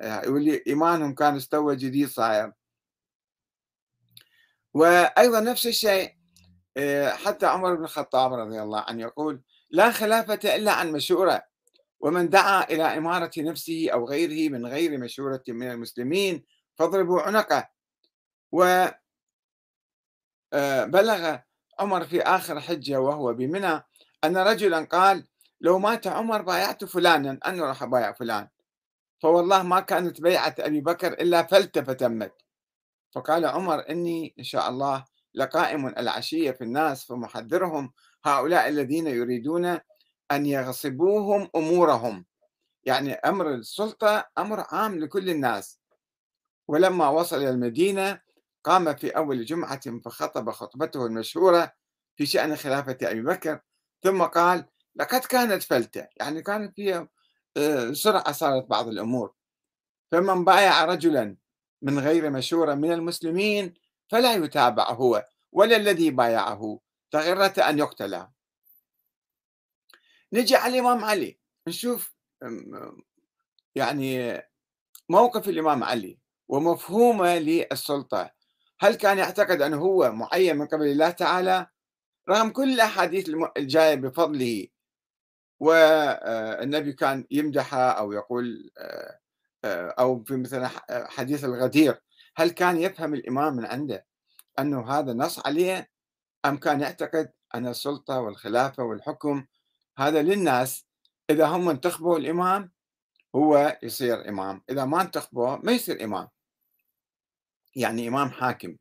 ال... 0.02 0.24
يقول 0.24 0.62
إيمانهم 0.66 1.14
كان 1.14 1.36
استوى 1.36 1.76
جديد 1.76 2.08
صاير 2.08 2.52
وأيضا 4.74 5.40
نفس 5.40 5.66
الشيء 5.66 6.14
آه، 6.76 7.10
حتى 7.10 7.46
عمر 7.46 7.74
بن 7.74 7.84
الخطاب 7.84 8.32
رضي 8.32 8.62
الله 8.62 8.80
عنه 8.80 9.02
يقول 9.02 9.42
لا 9.70 9.90
خلافة 9.90 10.56
إلا 10.56 10.72
عن 10.72 10.92
مشورة 10.92 11.42
ومن 12.00 12.28
دعا 12.28 12.64
إلى 12.64 12.82
إمارة 12.82 13.30
نفسه 13.38 13.88
أو 13.92 14.08
غيره 14.08 14.52
من 14.52 14.66
غير 14.66 14.98
مشورة 14.98 15.42
من 15.48 15.70
المسلمين 15.70 16.44
فاضربوا 16.76 17.22
عنقه. 17.22 17.68
و 18.52 18.86
آه، 20.52 21.44
عمر 21.78 22.04
في 22.04 22.22
آخر 22.22 22.60
حجة 22.60 23.00
وهو 23.00 23.34
بمنى 23.34 23.82
أن 24.24 24.36
رجلا 24.36 24.84
قال 24.84 25.26
لو 25.60 25.78
مات 25.78 26.06
عمر 26.06 26.42
بايعت 26.42 26.84
فلانا 26.84 27.38
أنا 27.46 27.64
راح 27.64 27.82
أبايع 27.82 28.12
فلان. 28.12 28.48
فوالله 29.22 29.62
ما 29.62 29.80
كانت 29.80 30.20
بيعة 30.20 30.54
أبي 30.58 30.80
بكر 30.80 31.12
إلا 31.12 31.42
فلتة 31.42 31.82
فتمت 31.82 32.32
فقال 33.14 33.44
عمر 33.44 33.90
إني 33.90 34.34
إن 34.38 34.44
شاء 34.44 34.68
الله 34.68 35.04
لقائم 35.34 35.86
العشية 35.86 36.50
في 36.50 36.64
الناس 36.64 37.04
فمحذرهم 37.04 37.92
هؤلاء 38.24 38.68
الذين 38.68 39.06
يريدون 39.06 39.78
أن 40.32 40.46
يغصبوهم 40.46 41.50
أمورهم. 41.56 42.26
يعني 42.84 43.12
أمر 43.12 43.54
السلطة 43.54 44.24
أمر 44.38 44.64
عام 44.70 44.98
لكل 44.98 45.30
الناس. 45.30 45.80
ولما 46.68 47.08
وصل 47.08 47.36
إلى 47.36 47.50
المدينة 47.50 48.20
قام 48.64 48.94
في 48.94 49.10
أول 49.10 49.44
جمعة 49.44 50.00
فخطب 50.04 50.50
خطبته 50.50 51.06
المشهورة 51.06 51.72
في 52.16 52.26
شأن 52.26 52.56
خلافة 52.56 52.98
أبي 53.02 53.22
بكر 53.22 53.60
ثم 54.02 54.22
قال 54.22 54.64
لقد 54.96 55.20
كانت 55.20 55.62
فلتة. 55.62 56.06
يعني 56.16 56.42
كانت 56.42 56.74
فيها 56.76 57.08
سرعة 57.92 58.32
صارت 58.32 58.66
بعض 58.66 58.88
الأمور. 58.88 59.34
فمن 60.12 60.44
بايع 60.44 60.84
رجلا 60.84 61.36
من 61.82 61.98
غير 61.98 62.30
مشورة 62.30 62.74
من 62.74 62.92
المسلمين 62.92 63.74
فلا 64.08 64.34
يتابع 64.34 64.90
هو 64.90 65.28
ولا 65.52 65.76
الذي 65.76 66.10
بايعه 66.10 66.80
فغرة 67.12 67.60
أن 67.68 67.78
يقتل 67.78 68.26
نجي 70.32 70.56
على 70.56 70.74
الإمام 70.74 71.04
علي. 71.04 71.38
نشوف 71.68 72.14
يعني 73.74 74.42
موقف 75.08 75.48
الإمام 75.48 75.84
علي 75.84 76.18
ومفهومة 76.48 77.38
للسلطة. 77.38 78.30
هل 78.80 78.94
كان 78.94 79.18
يعتقد 79.18 79.62
أنه 79.62 79.76
هو 79.76 80.12
معين 80.12 80.56
من 80.56 80.66
قبل 80.66 80.86
الله 80.86 81.10
تعالى؟ 81.10 81.66
رغم 82.28 82.50
كل 82.50 82.72
الأحاديث 82.72 83.30
الجاية 83.56 83.94
بفضله 83.94 84.66
والنبي 85.62 86.92
كان 86.92 87.26
يمدحه 87.30 87.90
أو 87.90 88.12
يقول 88.12 88.70
آه، 88.78 89.18
آه، 89.64 89.94
أو 89.98 90.24
في 90.24 90.36
مثلا 90.36 90.68
حديث 90.88 91.44
الغدير 91.44 92.02
هل 92.36 92.50
كان 92.50 92.78
يفهم 92.78 93.14
الإمام 93.14 93.56
من 93.56 93.66
عنده 93.66 94.06
أنه 94.58 94.90
هذا 94.90 95.12
نص 95.12 95.46
عليه 95.46 95.90
أم 96.44 96.56
كان 96.56 96.80
يعتقد 96.80 97.32
أن 97.54 97.66
السلطة 97.66 98.20
والخلافة 98.20 98.82
والحكم 98.82 99.46
هذا 99.98 100.22
للناس 100.22 100.86
إذا 101.30 101.46
هم 101.46 101.68
انتخبوا 101.68 102.18
الإمام 102.18 102.72
هو 103.34 103.78
يصير 103.82 104.28
إمام 104.28 104.62
إذا 104.70 104.84
ما 104.84 105.02
انتخبوه 105.02 105.56
ما 105.56 105.72
يصير 105.72 106.04
إمام. 106.04 106.28
يعني 107.76 108.08
إمام 108.08 108.30
حاكم. 108.30 108.76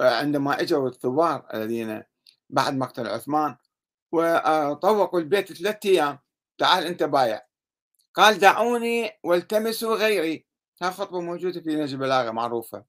عندما 0.00 0.60
إجوا 0.60 0.88
الثوار 0.88 1.46
الذين 1.54 2.02
بعد 2.50 2.74
مقتل 2.74 3.06
عثمان 3.06 3.56
وطوقوا 4.14 5.20
البيت 5.20 5.52
ثلاثة 5.52 5.90
أيام. 5.90 6.18
تعال 6.58 6.86
أنت 6.86 7.02
بايع. 7.02 7.42
قال 8.14 8.38
دعوني 8.38 9.10
والتمسوا 9.24 9.96
غيري. 9.96 10.46
ها 10.82 10.90
خطبة 10.90 11.20
موجودة 11.20 11.60
في 11.60 11.76
نجم 11.76 11.96
البلاغة 11.96 12.30
معروفة. 12.30 12.84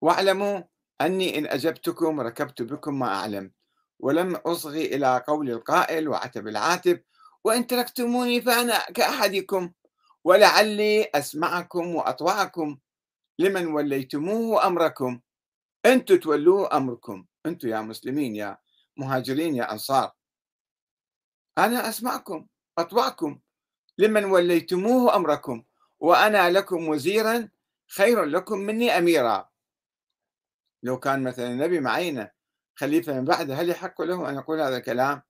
واعلموا 0.00 0.60
أني 1.00 1.38
إن 1.38 1.46
أجبتكم 1.46 2.20
ركبت 2.20 2.62
بكم 2.62 2.98
ما 2.98 3.06
أعلم. 3.06 3.52
ولم 4.00 4.36
أصغي 4.36 4.86
إلى 4.94 5.24
قول 5.26 5.50
القائل 5.50 6.08
وعتب 6.08 6.48
العاتب. 6.48 7.02
وإن 7.44 7.66
تركتموني 7.66 8.40
فأنا 8.40 8.78
كأحدكم. 8.78 9.72
ولعلي 10.24 11.10
أسمعكم 11.14 11.94
وأطوعكم. 11.94 12.78
لمن 13.38 13.66
وليتموه 13.66 14.66
أمركم. 14.66 15.20
أنتم 15.86 16.16
تولوه 16.16 16.76
أمركم. 16.76 17.26
أنتم 17.46 17.68
يا 17.68 17.80
مسلمين 17.80 18.36
يا 18.36 18.58
مهاجرين 18.96 19.54
يا 19.54 19.72
أنصار. 19.72 20.12
أنا 21.58 21.88
أسمعكم 21.88 22.46
أطوعكم 22.78 23.40
لمن 23.98 24.24
وليتموه 24.24 25.16
أمركم 25.16 25.64
وأنا 26.00 26.50
لكم 26.50 26.88
وزيرا 26.88 27.48
خير 27.88 28.24
لكم 28.24 28.58
مني 28.58 28.98
أميرا. 28.98 29.48
لو 30.82 30.98
كان 30.98 31.22
مثلا 31.22 31.46
النبي 31.46 31.80
معينا 31.80 32.30
خليفة 32.74 33.12
من 33.12 33.24
بعده 33.24 33.54
هل 33.54 33.70
يحق 33.70 34.02
له 34.02 34.30
أن 34.30 34.34
يقول 34.34 34.60
هذا 34.60 34.76
الكلام؟ 34.76 35.22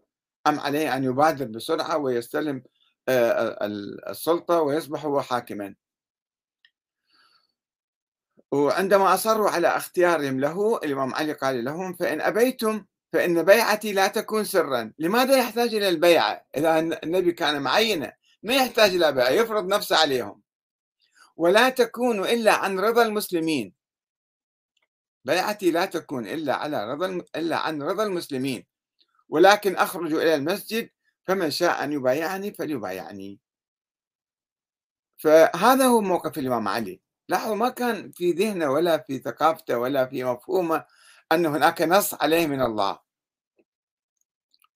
أم 0.47 0.61
عليه 0.61 0.97
أن 0.97 1.04
يبادر 1.04 1.47
بسرعة 1.47 1.97
ويستلم 1.97 2.62
آه، 3.09 3.66
السلطة 4.11 4.61
ويصبح 4.61 5.04
هو 5.04 5.23
حاكما؟ 5.23 5.75
وعندما 8.52 9.14
أصروا 9.14 9.50
على 9.50 9.69
اختيارهم 9.69 10.40
له 10.40 10.76
الإمام 10.76 11.14
علي 11.14 11.33
قال 11.33 11.64
لهم 11.64 11.92
فإن 11.92 12.21
أبيتم 12.21 12.85
فإن 13.12 13.42
بيعتي 13.42 13.92
لا 13.92 14.09
تكون 14.09 14.45
سرا. 14.45 14.92
لماذا 14.99 15.37
يحتاج 15.37 15.75
إلى 15.75 15.88
البيعة 15.88 16.47
إذا 16.57 16.78
النبي 16.78 17.33
كان 17.33 17.62
معينة 17.62 18.12
ما 18.42 18.54
يحتاج 18.54 18.90
إلى 18.90 19.12
بيعة 19.12 19.28
يفرض 19.28 19.66
نفسه 19.66 19.97
عليهم. 19.97 20.42
ولا 21.37 21.69
تكون 21.69 22.25
إلا 22.25 22.52
عن 22.52 22.81
رضا 22.81 23.02
المسلمين. 23.02 23.75
بيعتي 25.25 25.71
لا 25.71 25.85
تكون 25.85 26.26
إلا 26.26 26.54
على 26.54 26.92
رضا 26.92 27.25
إلا 27.37 27.57
عن 27.57 27.83
رضا 27.83 28.04
المسلمين. 28.04 28.66
ولكن 29.28 29.76
أخرج 29.76 30.12
إلى 30.12 30.35
المسجد 30.35 30.90
فمن 31.26 31.50
شاء 31.50 31.85
أن 31.85 31.92
يبايعني 31.92 32.54
فليبايعني. 32.54 33.40
فهذا 35.16 35.85
هو 35.85 36.00
موقف 36.00 36.38
الإمام 36.38 36.69
علي. 36.69 37.00
لاحظوا 37.28 37.57
ما 37.57 37.69
كان 37.69 38.12
في 38.12 38.33
ذهنه 38.33 38.71
ولا 38.71 38.99
في 38.99 39.19
ثقافته 39.19 39.78
ولا 39.78 40.07
في 40.07 40.25
مفهومه 40.25 40.85
أن 41.33 41.47
هناك 41.47 41.83
نص 41.83 42.14
عليه 42.14 42.46
من 42.46 42.62
الله. 42.62 42.98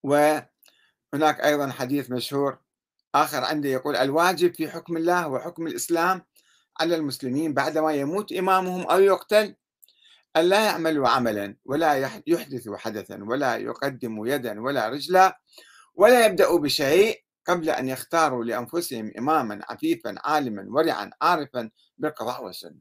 وهناك 0.02 1.40
أيضا 1.44 1.70
حديث 1.70 2.10
مشهور 2.10 2.58
آخر 3.14 3.44
عنده 3.44 3.68
يقول 3.68 3.96
الواجب 3.96 4.54
في 4.54 4.70
حكم 4.70 4.96
الله 4.96 5.28
وحكم 5.28 5.66
الإسلام 5.66 6.22
على 6.80 6.96
المسلمين 6.96 7.54
بعدما 7.54 7.94
يموت 7.94 8.32
إمامهم 8.32 8.82
أو 8.82 8.98
يقتل 9.00 9.56
أن 10.36 10.44
لا 10.44 10.64
يعملوا 10.64 11.08
عملا 11.08 11.56
ولا 11.64 12.20
يحدثوا 12.26 12.76
حدثا 12.76 13.24
ولا 13.24 13.56
يقدموا 13.56 14.28
يدا 14.28 14.60
ولا 14.60 14.88
رجلا 14.88 15.40
ولا 15.94 16.26
يبدأوا 16.26 16.58
بشيء 16.58 17.24
قبل 17.46 17.70
أن 17.70 17.88
يختاروا 17.88 18.44
لأنفسهم 18.44 19.12
إماما 19.18 19.60
عفيفا 19.68 20.14
عالما 20.24 20.66
ورعا 20.68 21.10
عارفا 21.22 21.70
بالقضاء 21.98 22.44
والسنة 22.44 22.78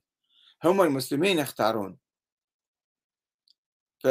هم 0.63 0.81
المسلمين 0.81 1.39
يختارون. 1.39 1.97
ف 3.99 4.07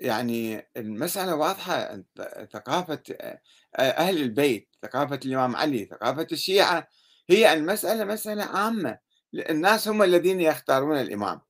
يعني 0.00 0.70
المسألة 0.76 1.34
واضحة 1.34 2.02
ثقافة 2.52 3.02
أهل 3.78 4.22
البيت 4.22 4.68
ثقافة 4.82 5.20
الإمام 5.24 5.56
علي 5.56 5.84
ثقافة 5.84 6.26
الشيعة 6.32 6.88
هي 7.30 7.52
المسألة 7.52 8.04
مسألة 8.04 8.44
عامة 8.44 8.98
الناس 9.34 9.88
هم 9.88 10.02
الذين 10.02 10.40
يختارون 10.40 11.00
الإمام. 11.00 11.40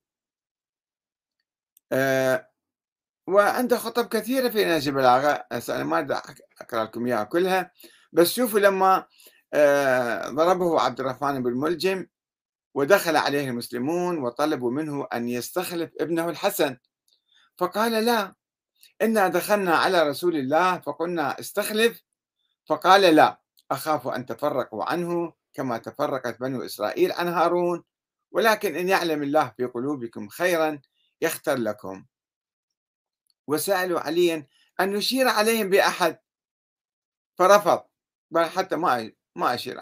وعنده 3.29 3.77
خطب 3.77 4.09
كثيرة 4.09 4.49
في 4.49 4.65
نهج 4.65 4.89
البلاغة 4.89 5.47
أنا 5.71 5.85
ما 5.85 6.23
أقرأ 6.61 6.85
لكم 6.85 7.07
إياها 7.07 7.25
كلها. 7.25 7.73
بس 8.13 8.33
شوفوا 8.33 8.61
لما 8.61 9.07
ضربه 10.31 10.81
عبد 10.81 11.01
الرحمن 11.01 11.43
بن 11.43 11.53
ملجم 11.53 12.07
ودخل 12.75 13.17
عليه 13.17 13.49
المسلمون 13.49 14.19
وطلبوا 14.19 14.71
منه 14.71 15.07
أن 15.13 15.29
يستخلف 15.29 15.91
ابنه 16.01 16.29
الحسن. 16.29 16.77
فقال 17.59 18.05
لا 18.05 18.35
إنا 19.03 19.29
دخلنا 19.29 19.77
على 19.77 20.09
رسول 20.09 20.37
الله 20.37 20.79
فقلنا 20.79 21.41
استخلف. 21.41 22.03
فقال 22.67 23.01
لا 23.01 23.41
أخاف 23.71 24.09
أن 24.09 24.27
تفرقوا 24.27 24.85
عنه 24.85 25.33
كما 25.55 25.79
تفرقت 25.79 26.41
بنو 26.41 26.65
إسرائيل 26.65 27.13
عن 27.13 27.29
هارون 27.29 27.85
ولكن 28.33 28.77
إن 28.77 28.89
يعلم 28.89 29.23
الله 29.23 29.53
في 29.57 29.65
قلوبكم 29.65 30.29
خيرا 30.29 30.81
يختر 31.21 31.59
لكم. 31.59 32.07
وسألوا 33.47 34.01
عليا 34.01 34.47
أن 34.81 34.97
يشير 34.97 35.29
عليهم 35.29 35.71
بأحد؟ 35.71 36.19
فرفض 37.39 37.83
قال 38.35 38.51
حتى 38.51 38.77
ما 38.77 39.13
ما 39.37 39.55
أشير 39.55 39.81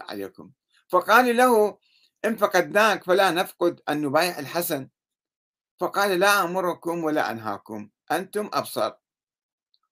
عليكم. 0.00 0.52
فقال 0.88 1.36
له 1.36 1.78
إن 2.24 2.36
فقدناك 2.36 3.04
فلا 3.04 3.30
نفقد 3.30 3.80
أن 3.88 4.02
نبايع 4.02 4.38
الحسن. 4.38 4.88
فقال 5.80 6.20
لا 6.20 6.44
أمركم 6.44 7.04
ولا 7.04 7.30
أنهاكم 7.30 7.88
أنتم 8.12 8.50
أبصر. 8.52 8.92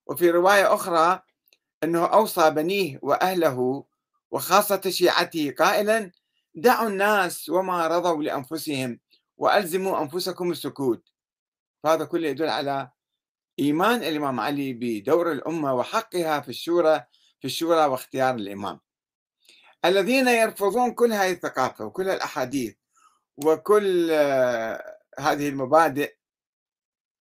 وفي 0.06 0.30
رواية 0.30 0.74
أخرى 0.74 1.22
أنه 1.84 2.06
أوصى 2.06 2.50
بنيه 2.50 2.98
وأهله 3.02 3.84
وخاصة 4.30 4.80
شيعته 4.80 5.54
قائلا 5.58 6.10
دعوا 6.54 6.88
الناس 6.88 7.48
وما 7.48 7.86
رضوا 7.86 8.22
لأنفسهم 8.22 9.00
وألزموا 9.36 10.02
أنفسكم 10.02 10.50
السكوت. 10.50 11.08
فهذا 11.82 12.04
كله 12.04 12.28
يدل 12.28 12.48
على 12.48 12.90
إيمان 13.58 14.02
الإمام 14.02 14.40
علي 14.40 14.72
بدور 14.72 15.32
الأمة 15.32 15.74
وحقها 15.74 16.40
في 16.40 16.48
الشورى 16.48 17.04
في 17.40 17.44
الشورى 17.44 17.84
واختيار 17.86 18.34
الإمام. 18.34 18.80
الذين 19.84 20.28
يرفضون 20.28 20.94
كل 20.94 21.12
هذه 21.12 21.32
الثقافة 21.32 21.84
وكل 21.84 22.08
الأحاديث 22.08 22.74
وكل 23.36 24.10
هذه 25.18 25.48
المبادئ 25.48 26.16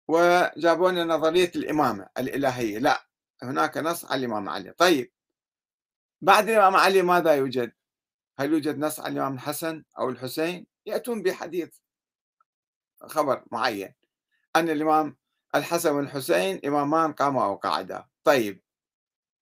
وجابوا 0.07 0.91
لنا 0.91 1.03
نظرية 1.03 1.51
الإمامة 1.55 2.09
الإلهية. 2.17 2.79
لا 2.79 3.07
هناك 3.43 3.77
نص 3.77 4.05
على 4.05 4.19
الإمام 4.25 4.49
علي. 4.49 4.71
طيب 4.71 5.11
بعد 6.21 6.49
الإمام 6.49 6.75
علي 6.75 7.01
ماذا 7.01 7.35
يوجد؟ 7.35 7.73
هل 8.39 8.53
يوجد 8.53 8.77
نص 8.77 8.99
على 8.99 9.13
الإمام 9.13 9.33
الحسن 9.33 9.83
أو 9.99 10.09
الحسين؟ 10.09 10.67
يأتون 10.85 11.23
بحديث 11.23 11.77
خبر 13.01 13.45
معين 13.51 13.93
أن 14.55 14.69
الإمام 14.69 15.17
الحسن 15.55 15.91
والحسين 15.91 16.61
إمامان 16.65 17.13
قاما 17.13 17.45
أو 17.45 17.55
قعدا. 17.55 18.07
طيب 18.23 18.63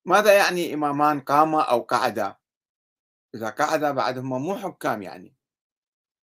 ماذا 0.06 0.38
يعني 0.38 0.74
إمامان 0.74 1.20
قاما 1.20 1.62
أو 1.62 1.82
قعدا؟ 1.82 2.36
إذا 3.36 3.50
قعدا 3.50 3.92
بعد 3.92 4.18
هم 4.18 4.42
مو 4.42 4.56
حكام 4.56 5.02
يعني. 5.02 5.39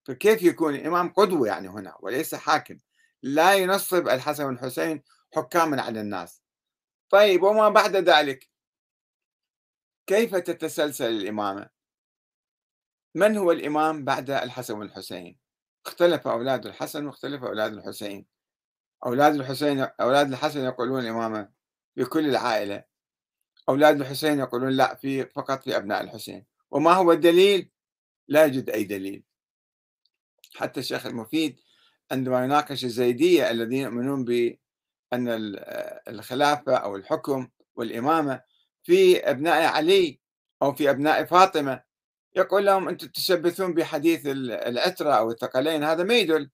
فكيف 0.07 0.43
يكون 0.43 0.75
الإمام 0.75 1.09
قدوة 1.09 1.49
يعني 1.49 1.69
هنا 1.69 1.97
وليس 2.01 2.35
حاكم؟ 2.35 2.79
لا 3.23 3.55
ينصب 3.55 4.09
الحسن 4.09 4.45
والحسين 4.45 5.03
حكاما 5.35 5.83
على 5.83 6.01
الناس. 6.01 6.43
طيب 7.11 7.43
وما 7.43 7.69
بعد 7.69 7.97
ذلك؟ 7.97 8.51
كيف 10.07 10.35
تتسلسل 10.35 11.09
الإمامة؟ 11.09 11.71
من 13.15 13.37
هو 13.37 13.53
الإمام 13.53 14.05
بعد 14.05 14.31
الحسن 14.31 14.79
والحسين؟ 14.79 15.39
اختلف 15.87 16.29
أولاد 16.29 16.67
الحسن 16.67 17.07
واختلف 17.07 17.45
أولاد 17.45 17.73
الحسين. 17.73 18.27
أولاد 19.07 19.35
الحسين 19.35 19.81
أولاد 19.81 20.33
الحسن 20.33 20.65
يقولون 20.65 21.01
الإمامة 21.01 21.53
بكل 21.97 22.29
العائلة. 22.29 22.85
أولاد 23.69 24.01
الحسين 24.01 24.39
يقولون 24.39 24.71
لا 24.73 24.95
في 24.95 25.27
فقط 25.27 25.63
في 25.63 25.77
أبناء 25.77 26.01
الحسين. 26.01 26.47
وما 26.71 26.93
هو 26.93 27.13
الدليل؟ 27.13 27.71
لا 28.29 28.45
يوجد 28.45 28.71
أي 28.71 28.85
دليل. 28.85 29.26
حتى 30.57 30.81
الشيخ 30.81 31.07
المفيد 31.07 31.61
عندما 32.13 32.45
يناقش 32.45 32.85
الزيدية 32.85 33.51
الذين 33.51 33.83
يؤمنون 33.83 34.25
بأن 34.25 34.59
الخلافة 36.09 36.77
أو 36.77 36.97
الحكم 36.97 37.49
والإمامة 37.77 38.43
في 38.83 39.31
أبناء 39.31 39.67
علي 39.67 40.21
أو 40.63 40.73
في 40.75 40.91
أبناء 40.91 41.25
فاطمة. 41.25 41.83
يقول 42.37 42.67
لهم 42.67 42.89
أنتم 42.89 43.07
تشبثون 43.09 43.75
بحديث 43.75 44.27
العترة 44.27 45.13
أو 45.13 45.31
الثقلين 45.31 45.85
هذا 45.85 46.05
ما 46.05 46.15
يدل 46.15 46.51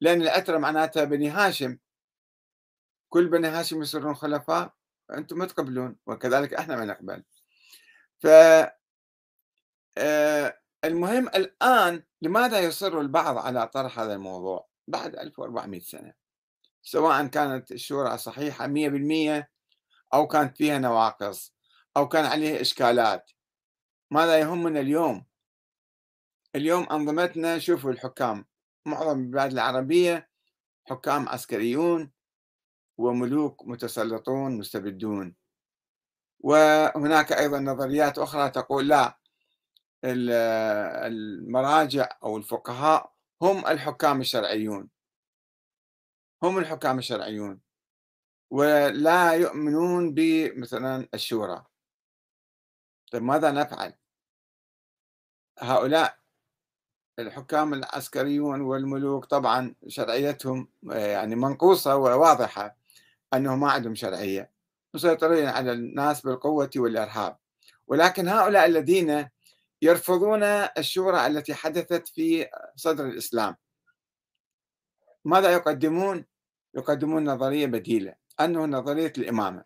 لأن 0.00 0.22
العترة 0.22 0.58
معناتها 0.58 1.04
بني 1.04 1.28
هاشم. 1.30 1.78
كل 3.08 3.28
بني 3.28 3.48
هاشم 3.48 3.82
يصيرون 3.82 4.14
خلفاء 4.14 4.74
أنتم 5.10 5.38
ما 5.38 5.46
تقبلون 5.46 5.96
وكذلك 6.06 6.54
إحنا 6.54 6.76
ما 6.76 6.84
نقبل. 6.84 7.24
ف 8.20 8.26
آه، 9.98 10.58
المهم 10.84 11.28
الآن 11.28 12.02
لماذا 12.22 12.60
يصر 12.60 13.00
البعض 13.00 13.38
على 13.38 13.68
طرح 13.68 13.98
هذا 13.98 14.14
الموضوع 14.14 14.68
بعد 14.88 15.16
1400 15.16 15.80
سنة؟ 15.80 16.14
سواء 16.82 17.26
كانت 17.26 17.72
الشورى 17.72 18.18
صحيحة 18.18 18.66
100% 18.66 19.48
أو 20.14 20.26
كانت 20.26 20.56
فيها 20.56 20.78
نواقص 20.78 21.54
أو 21.96 22.08
كان 22.08 22.24
عليها 22.24 22.60
إشكالات. 22.60 23.30
ماذا 24.10 24.38
يهمنا 24.38 24.80
اليوم؟ 24.80 25.26
اليوم 26.54 26.86
أنظمتنا 26.90 27.58
شوفوا 27.58 27.90
الحكام 27.90 28.44
معظم 28.86 29.20
البلاد 29.20 29.52
العربية 29.52 30.30
حكام 30.84 31.28
عسكريون 31.28 32.12
وملوك 32.98 33.68
متسلطون 33.68 34.58
مستبدون. 34.58 35.36
وهناك 36.40 37.32
أيضا 37.32 37.58
نظريات 37.60 38.18
أخرى 38.18 38.50
تقول 38.50 38.88
لا 38.88 39.21
المراجع 40.04 42.08
أو 42.22 42.36
الفقهاء 42.36 43.12
هم 43.42 43.66
الحكام 43.66 44.20
الشرعيون. 44.20 44.88
هم 46.42 46.58
الحكام 46.58 46.98
الشرعيون. 46.98 47.60
ولا 48.50 49.32
يؤمنون 49.32 50.14
بمثلا 50.14 51.08
الشورى. 51.14 51.64
طيب 53.12 53.22
ماذا 53.22 53.50
نفعل؟ 53.50 53.94
هؤلاء 55.58 56.18
الحكام 57.18 57.74
العسكريون 57.74 58.60
والملوك 58.60 59.24
طبعا 59.24 59.74
شرعيتهم 59.88 60.68
يعني 60.82 61.36
منقوصة 61.36 61.96
وواضحة 61.96 62.76
أنهم 63.34 63.60
ما 63.60 63.70
عندهم 63.70 63.94
شرعية. 63.94 64.52
مسيطرين 64.94 65.48
على 65.48 65.72
الناس 65.72 66.20
بالقوة 66.20 66.70
والإرهاب. 66.76 67.38
ولكن 67.86 68.28
هؤلاء 68.28 68.66
الذين 68.66 69.28
يرفضون 69.82 70.42
الشورى 70.42 71.26
التي 71.26 71.54
حدثت 71.54 72.08
في 72.08 72.50
صدر 72.76 73.06
الإسلام. 73.06 73.56
ماذا 75.24 75.52
يقدمون؟ 75.52 76.24
يقدمون 76.74 77.24
نظرية 77.24 77.66
بديلة 77.66 78.14
أنه 78.40 78.64
نظرية 78.64 79.12
الإمامة. 79.18 79.64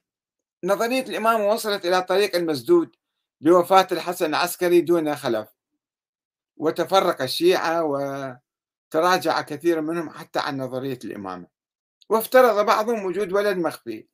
نظرية 0.64 1.02
الإمامة 1.02 1.48
وصلت 1.48 1.86
إلى 1.86 2.02
طريق 2.02 2.36
المسدود 2.36 2.96
بوفاة 3.40 3.86
الحسن 3.92 4.26
العسكري 4.26 4.80
دون 4.80 5.16
خلف. 5.16 5.48
وتفرق 6.56 7.22
الشيعة 7.22 7.84
وتراجع 7.84 9.40
كثير 9.40 9.80
منهم 9.80 10.10
حتى 10.10 10.38
عن 10.38 10.56
نظرية 10.56 10.98
الإمامة. 11.04 11.46
وافترض 12.08 12.66
بعضهم 12.66 13.04
وجود 13.04 13.32
ولد 13.32 13.56
مخفي. 13.56 14.08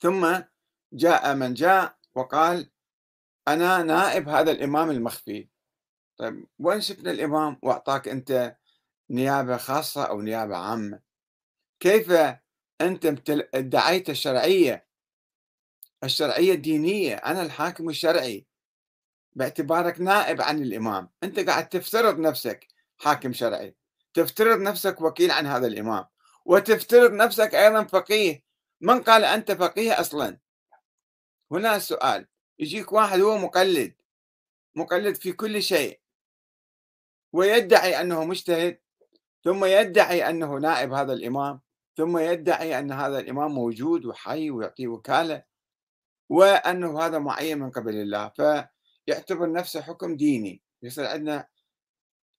ثم 0.00 0.42
جاء 0.92 1.34
من 1.34 1.54
جاء 1.54 1.98
وقال 2.14 2.70
أنا 3.48 3.82
نائب 3.82 4.28
هذا 4.28 4.50
الإمام 4.50 4.90
المخفي. 4.90 5.48
طيب 6.16 6.46
وين 6.58 6.80
شفنا 6.80 7.10
الإمام 7.10 7.58
وأعطاك 7.62 8.08
أنت 8.08 8.56
نيابة 9.10 9.56
خاصة 9.56 10.04
أو 10.04 10.20
نيابة 10.20 10.56
عامة؟ 10.56 11.00
كيف 11.80 12.12
أنت 12.80 13.06
ادعيت 13.54 14.10
الشرعية؟ 14.10 14.86
الشرعية 16.04 16.52
الدينية 16.54 17.14
أنا 17.14 17.42
الحاكم 17.42 17.88
الشرعي. 17.88 18.46
باعتبارك 19.32 20.00
نائب 20.00 20.42
عن 20.42 20.62
الإمام. 20.62 21.10
أنت 21.22 21.40
قاعد 21.40 21.68
تفترض 21.68 22.18
نفسك 22.18 22.68
حاكم 22.98 23.32
شرعي. 23.32 23.76
تفترض 24.14 24.60
نفسك 24.60 25.00
وكيل 25.00 25.30
عن 25.30 25.46
هذا 25.46 25.66
الإمام. 25.66 26.04
وتفترض 26.44 27.12
نفسك 27.12 27.54
أيضا 27.54 27.84
فقيه. 27.84 28.42
من 28.80 29.02
قال 29.02 29.24
أنت 29.24 29.52
فقيه 29.52 30.00
أصلا؟ 30.00 30.38
هنا 31.52 31.76
السؤال. 31.76 32.26
يجيك 32.60 32.92
واحد 32.92 33.20
هو 33.20 33.38
مقلد 33.38 33.94
مقلد 34.74 35.16
في 35.16 35.32
كل 35.32 35.62
شيء. 35.62 36.00
ويدعي 37.32 38.00
أنه 38.00 38.24
مجتهد 38.24 38.78
ثم 39.44 39.64
يدعي 39.64 40.30
أنه 40.30 40.58
نائب 40.58 40.92
هذا 40.92 41.12
الإمام 41.12 41.60
ثم 41.96 42.18
يدعي 42.18 42.78
أن 42.78 42.92
هذا 42.92 43.18
الإمام 43.18 43.52
موجود 43.54 44.04
وحي 44.04 44.50
ويعطي 44.50 44.86
وكالة 44.86 45.42
وأنه 46.28 47.00
هذا 47.00 47.18
معين 47.18 47.58
من 47.58 47.70
قبل 47.70 47.94
الله. 47.94 48.28
فيعتبر 48.28 49.52
نفسه 49.52 49.82
حكم 49.82 50.16
ديني. 50.16 50.62
يصير 50.82 51.06
عندنا 51.06 51.48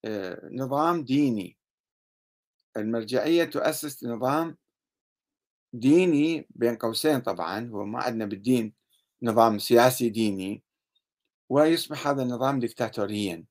آه، 0.05 0.49
نظام 0.51 1.03
ديني. 1.03 1.57
المرجعية 2.77 3.43
تؤسس 3.43 4.03
نظام 4.03 4.57
ديني 5.73 6.47
بين 6.49 6.75
قوسين 6.75 7.21
طبعا 7.21 7.69
هو 7.69 7.85
ما 7.85 7.99
عندنا 8.03 8.25
بالدين. 8.25 8.80
نظام 9.23 9.59
سياسي 9.59 10.09
ديني 10.09 10.63
ويصبح 11.49 12.07
هذا 12.07 12.23
النظام 12.23 12.59
ديكتاتوريا. 12.59 13.45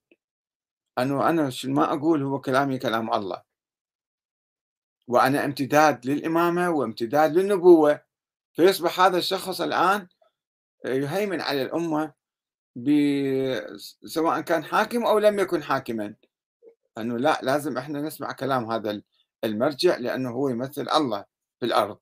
أنه 0.99 1.29
أنا 1.29 1.51
ما 1.65 1.93
أقول 1.93 2.23
هو 2.23 2.41
كلامي 2.41 2.79
كلام 2.79 3.15
الله. 3.15 3.43
وأنا 5.09 5.45
امتداد 5.45 6.07
للإمامة 6.07 6.71
وامتداد 6.71 7.33
للنبوة. 7.33 8.03
فيصبح 8.53 9.01
هذا 9.01 9.19
الشخص 9.19 9.61
الآن 9.61 10.09
يهيمن 10.85 11.41
على 11.41 11.63
الأمة 11.63 12.15
سواء 14.05 14.41
كان 14.41 14.65
حاكم 14.65 15.07
أو 15.07 15.19
لم 15.19 15.39
يكن 15.39 15.63
حاكما. 15.63 16.15
أنه 16.99 17.19
لا 17.19 17.41
لازم 17.43 17.79
إحنا 17.79 18.01
نسمع 18.01 18.33
كلام 18.33 18.71
هذا 18.71 19.03
المرجع 19.45 19.97
لأنه 19.97 20.31
هو 20.31 20.49
يمثل 20.49 20.89
الله 20.89 21.25
في 21.61 21.67
الأرض. 21.67 21.99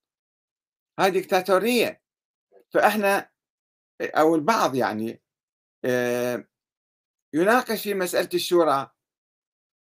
هذه 1.01 1.09
ديكتاتورية. 1.09 2.03
فإحنا 2.71 3.31
أو 4.01 4.35
البعض 4.35 4.75
يعني 4.75 5.23
آه، 5.85 6.45
يناقش 7.35 7.83
في 7.83 7.95
مسألة 7.95 8.29
الشورى 8.35 8.91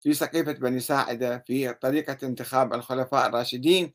في 0.02 0.13
سقيفة 0.13 0.52
بني 0.52 0.80
ساعدة 0.80 1.38
في 1.47 1.74
طريقة 1.74 2.17
انتخاب 2.24 2.74
الخلفاء 2.74 3.28
الراشدين 3.30 3.93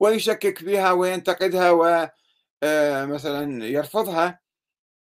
ويشكك 0.00 0.58
فيها 0.58 0.92
وينتقدها 0.92 1.70
ومثلا 1.70 3.64
آه، 3.64 3.66
يرفضها 3.66 4.40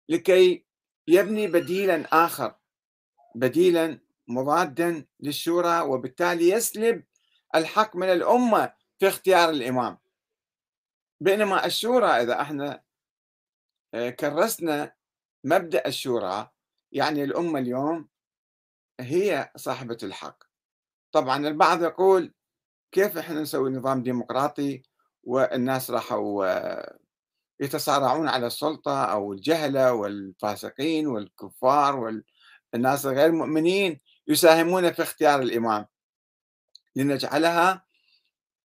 لكي 0.09 0.65
يبني 1.07 1.47
بديلا 1.47 2.25
آخر 2.25 2.55
بديلا 3.35 3.99
مضادا 4.27 5.05
للشورى 5.19 5.81
وبالتالي 5.81 6.49
يسلب 6.49 7.03
الحق 7.55 7.95
من 7.95 8.07
الأمة 8.07 8.73
في 8.99 9.07
اختيار 9.07 9.49
الإمام. 9.49 9.97
بينما 11.19 11.65
الشورى 11.65 12.07
إذا 12.07 12.41
إحنا 12.41 12.83
كرسنا 14.19 14.93
مبدأ 15.43 15.87
الشورى. 15.87 16.49
يعني 16.91 17.23
الأمة 17.23 17.59
اليوم 17.59 18.09
هي 18.99 19.51
صاحبة 19.55 19.97
الحق. 20.03 20.43
طبعا 21.11 21.47
البعض 21.47 21.83
يقول 21.83 22.33
كيف 22.91 23.17
إحنا 23.17 23.41
نسوي 23.41 23.71
نظام 23.71 24.03
ديمقراطي 24.03 24.83
والناس 25.23 25.91
راحوا 25.91 26.45
آه، 26.45 26.99
يتصارعون 27.59 28.27
على 28.27 28.47
السلطة 28.47 29.03
أو 29.05 29.33
الجهلة 29.33 29.93
والفاسقين 29.93 31.07
والكفار 31.07 32.21
والناس 32.73 33.05
غير 33.05 33.25
المؤمنين 33.25 33.99
يساهمون 34.27 34.91
في 34.91 35.01
اختيار 35.01 35.41
الإمام. 35.41 35.85
لنجعلها 36.95 37.85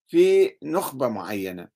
في 0.07 0.57
نخبة 0.63 1.07
معينة. 1.07 1.72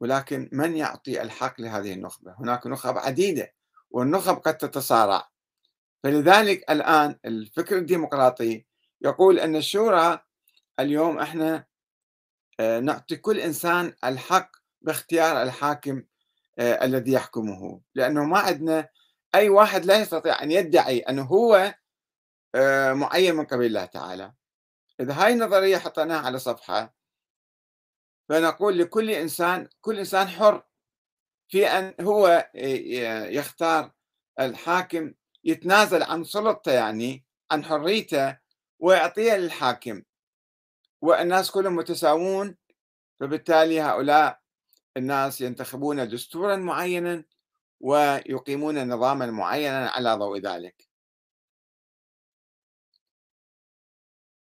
ولكن 0.00 0.48
من 0.52 0.76
يعطي 0.76 1.22
الحق 1.22 1.60
لهذه 1.60 1.92
النخبة؟ 1.92 2.34
هناك 2.38 2.66
نخب 2.66 2.98
عديدة 2.98 3.52
والنخب 3.90 4.34
قد 4.36 4.58
تتصارع. 4.58 5.28
فلذلك 6.02 6.70
الآن 6.70 7.18
الفكر 7.24 7.78
الديمقراطي 7.78 8.64
يقول 9.00 9.38
أن 9.38 9.56
الشورى 9.56 10.18
اليوم 10.80 11.18
إحنا 11.18 11.64
آه، 12.60 12.80
نعطي 12.80 13.16
كل 13.16 13.40
إنسان 13.40 13.94
الحق 14.04 14.50
باختيار 14.80 15.42
الحاكم 15.42 16.02
آه، 16.58 16.84
الذي 16.84 17.12
يحكمه. 17.12 17.80
لأنه 17.94 18.24
ما 18.24 18.38
عندنا 18.38 18.88
أي 19.34 19.48
واحد 19.48 19.84
لا 19.84 20.00
يستطيع 20.00 20.42
أن 20.42 20.50
يدعي 20.50 20.98
أنه 20.98 21.22
هو 21.22 21.74
آه، 22.54 22.92
معين 22.92 23.34
من 23.34 23.44
قبل 23.44 23.64
الله 23.64 23.84
تعالى. 23.84 24.32
إذا 25.00 25.12
هاي 25.14 25.32
النظرية 25.32 25.78
حطيناها 25.78 26.26
على 26.26 26.38
صفحة 26.38 26.94
فنقول 28.30 28.78
لكل 28.78 29.10
إنسان 29.10 29.68
كل 29.80 29.98
إنسان 29.98 30.28
حر 30.28 30.62
في 31.48 31.66
أن 31.66 31.94
هو 32.00 32.50
يختار 33.30 33.92
الحاكم 34.40 35.14
يتنازل 35.44 36.02
عن 36.02 36.24
سلطته 36.24 36.72
يعني 36.72 37.24
عن 37.50 37.64
حريته 37.64 38.38
ويعطيها 38.78 39.36
للحاكم. 39.36 40.02
والناس 41.02 41.50
كلهم 41.50 41.76
متساوون 41.76 42.56
فبالتالي 43.20 43.80
هؤلاء 43.80 44.40
الناس 44.96 45.40
ينتخبون 45.40 46.08
دستورا 46.08 46.56
معينا 46.56 47.24
ويقيمون 47.80 48.88
نظاما 48.88 49.26
معينا 49.26 49.90
على 49.90 50.14
ضوء 50.14 50.38
ذلك. 50.38 50.88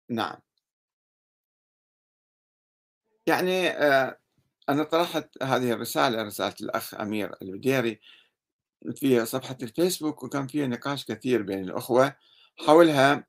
نعم. 0.09 0.48
يعني 3.29 3.69
آه، 3.69 4.19
أنا 4.69 4.85
طرحت 4.85 5.43
هذه 5.43 5.73
الرسالة 5.73 6.23
رسالة 6.23 6.55
الأخ 6.61 6.95
أمير 6.95 7.35
البديري 7.43 8.01
في 8.97 9.27
صفحة 9.27 9.57
الفيسبوك 9.63 10.23
وكان 10.23 10.47
فيها 10.47 10.67
نقاش 10.67 11.05
كثير 11.05 11.43
بين 11.43 11.65
الأخوة 11.65 12.17
حولها 12.67 13.27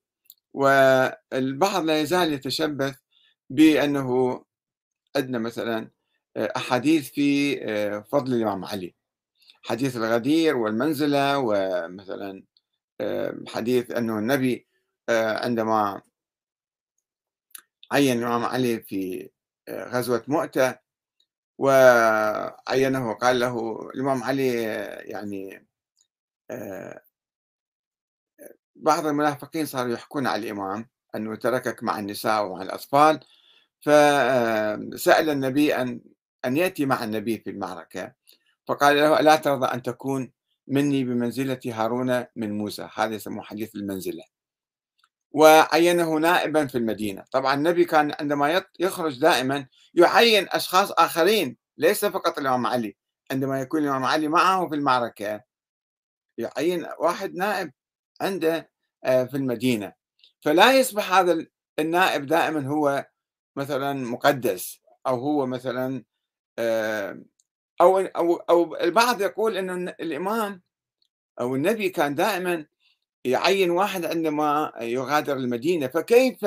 والبعض 0.53 1.83
لا 1.83 2.01
يزال 2.01 2.33
يتشبث 2.33 2.95
بأنه 3.49 4.39
عندنا 5.15 5.39
مثلا 5.39 5.91
آه، 6.37 6.53
أحاديث 6.55 7.09
في 7.09 7.59
آه، 7.63 7.99
فضل 7.99 8.33
الإمام 8.33 8.65
علي. 8.65 8.95
حديث 9.63 9.97
الغدير 9.97 10.57
والمنزلة 10.57 11.37
ومثلا 11.39 12.43
حديث 13.47 13.91
أنه 13.91 14.19
النبي 14.19 14.67
عندما 15.09 16.01
عين 17.91 18.17
الإمام 18.17 18.45
علي 18.45 18.79
في 18.79 19.29
غزوة 19.69 20.23
مؤتة 20.27 20.75
وعينه 21.57 23.09
وقال 23.09 23.39
له 23.39 23.81
الإمام 23.95 24.23
علي 24.23 24.53
يعني 25.05 25.67
آه، 26.51 27.01
بعض 28.75 29.05
المنافقين 29.05 29.65
صاروا 29.65 29.93
يحكون 29.93 30.27
على 30.27 30.41
الإمام 30.41 30.89
أنه 31.15 31.35
تركك 31.35 31.83
مع 31.83 31.99
النساء 31.99 32.45
ومع 32.45 32.61
الأطفال 32.61 33.19
فسأل 33.81 35.29
النبي 35.29 35.75
أن 35.75 36.01
أن 36.45 36.57
يأتي 36.57 36.85
مع 36.85 37.03
النبي 37.03 37.37
في 37.37 37.49
المعركة 37.49 38.13
فقال 38.67 38.95
له 38.95 39.19
ألا 39.19 39.35
ترضى 39.35 39.65
أن 39.65 39.81
تكون 39.81 40.31
مني 40.67 41.03
بمنزلة 41.03 41.59
هارون 41.65 42.25
من 42.35 42.57
موسى؟ 42.57 42.89
هذا 42.95 43.15
يسموه 43.15 43.43
حديث 43.43 43.75
المنزلة. 43.75 44.23
وعينه 45.31 46.15
نائبا 46.19 46.67
في 46.67 46.77
المدينة. 46.77 47.23
طبعا 47.31 47.53
النبي 47.53 47.85
كان 47.85 48.15
عندما 48.19 48.65
يخرج 48.79 49.19
دائما 49.19 49.67
يعين 49.93 50.47
أشخاص 50.49 50.91
آخرين 50.91 51.57
ليس 51.77 52.05
فقط 52.05 52.39
الإمام 52.39 52.67
علي 52.67 52.95
عندما 53.31 53.61
يكون 53.61 53.83
الإمام 53.83 54.05
علي 54.05 54.27
معه 54.27 54.67
في 54.69 54.75
المعركة 54.75 55.41
يعين 56.37 56.87
واحد 56.99 57.35
نائب 57.35 57.71
عنده 58.21 58.69
آه، 59.03 59.23
في 59.23 59.37
المدينة. 59.37 59.93
فلا 60.41 60.79
يصبح 60.79 61.13
هذا 61.13 61.45
النائب 61.79 62.25
دائما 62.25 62.67
هو 62.67 63.05
مثلا 63.55 63.93
مقدس 63.93 64.81
أو 65.07 65.15
هو 65.19 65.45
مثلا 65.45 66.03
آه، 66.59 67.23
أو 67.81 67.99
أو 67.99 68.35
أو 68.35 68.75
البعض 68.75 69.21
يقول 69.21 69.57
أنه 69.57 69.95
الإمام 69.99 70.61
أو 71.41 71.55
النبي 71.55 71.89
كان 71.89 72.15
دائما 72.15 72.65
يعين 73.25 73.71
واحد 73.71 74.05
عندما 74.05 74.73
يغادر 74.81 75.37
المدينة 75.37 75.87
فكيف 75.87 76.45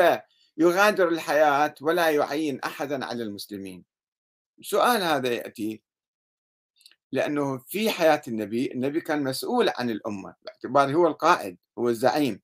يغادر 0.56 1.08
الحياة 1.08 1.74
ولا 1.80 2.10
يعين 2.10 2.60
أحدا 2.60 3.04
على 3.04 3.22
المسلمين؟ 3.22 3.84
سؤال 4.60 5.02
هذا 5.02 5.32
يأتي 5.32 5.82
لأنه 7.12 7.58
في 7.58 7.90
حياة 7.90 8.22
النبي 8.28 8.72
النبي 8.72 9.00
كان 9.00 9.22
مسؤول 9.24 9.70
عن 9.78 9.90
الأمة 9.90 10.34
باعتباره 10.42 10.92
هو 10.92 11.06
القائد 11.06 11.58
هو 11.78 11.88
الزعيم 11.88 12.40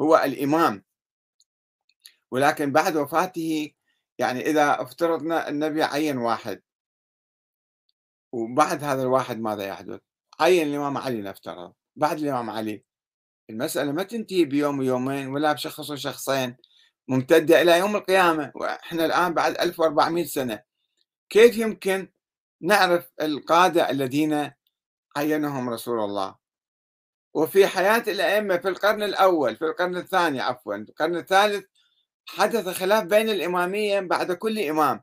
هو 0.00 0.16
الإمام. 0.16 0.84
ولكن 2.30 2.72
بعد 2.72 2.96
وفاته 2.96 3.72
يعني 4.18 4.40
إذا 4.40 4.82
افترضنا 4.82 5.48
النبي 5.48 5.82
عين 5.82 6.18
واحد 6.18 6.62
وبعد 8.32 8.84
هذا 8.84 9.02
الواحد 9.02 9.40
ماذا 9.40 9.66
يحدث؟ 9.66 10.00
عين 10.40 10.68
الإمام 10.68 10.98
علي 10.98 11.22
نفترض 11.22 11.74
بعد 11.96 12.18
الإمام 12.18 12.50
علي. 12.50 12.84
المسألة 13.50 13.92
ما 13.92 14.02
تنتهي 14.02 14.44
بيوم 14.44 14.78
ويومين 14.78 15.28
ولا 15.28 15.52
بشخص 15.52 15.90
وشخصين 15.90 16.56
ممتدة 17.08 17.62
إلى 17.62 17.78
يوم 17.78 17.96
القيامة 17.96 18.52
وإحنا 18.54 19.04
الآن 19.04 19.34
بعد 19.34 19.58
1400 19.58 20.24
سنة. 20.24 20.62
كيف 21.28 21.58
يمكن 21.58 22.08
نعرف 22.60 23.10
القادة 23.22 23.90
الذين 23.90 24.50
عينهم 25.16 25.70
رسول 25.70 26.00
الله؟ 26.00 26.34
وفي 27.34 27.66
حياة 27.66 28.02
الأئمة 28.08 28.56
في 28.56 28.68
القرن 28.68 29.02
الأول 29.02 29.56
في 29.56 29.64
القرن 29.64 29.96
الثاني 29.96 30.40
عفوا 30.40 30.74
القرن 30.74 31.16
الثالث 31.16 31.64
حدث 32.26 32.68
خلاف 32.68 33.04
بين 33.04 33.28
الإمامية 33.28 34.00
بعد 34.00 34.32
كل 34.32 34.58
إمام. 34.58 35.02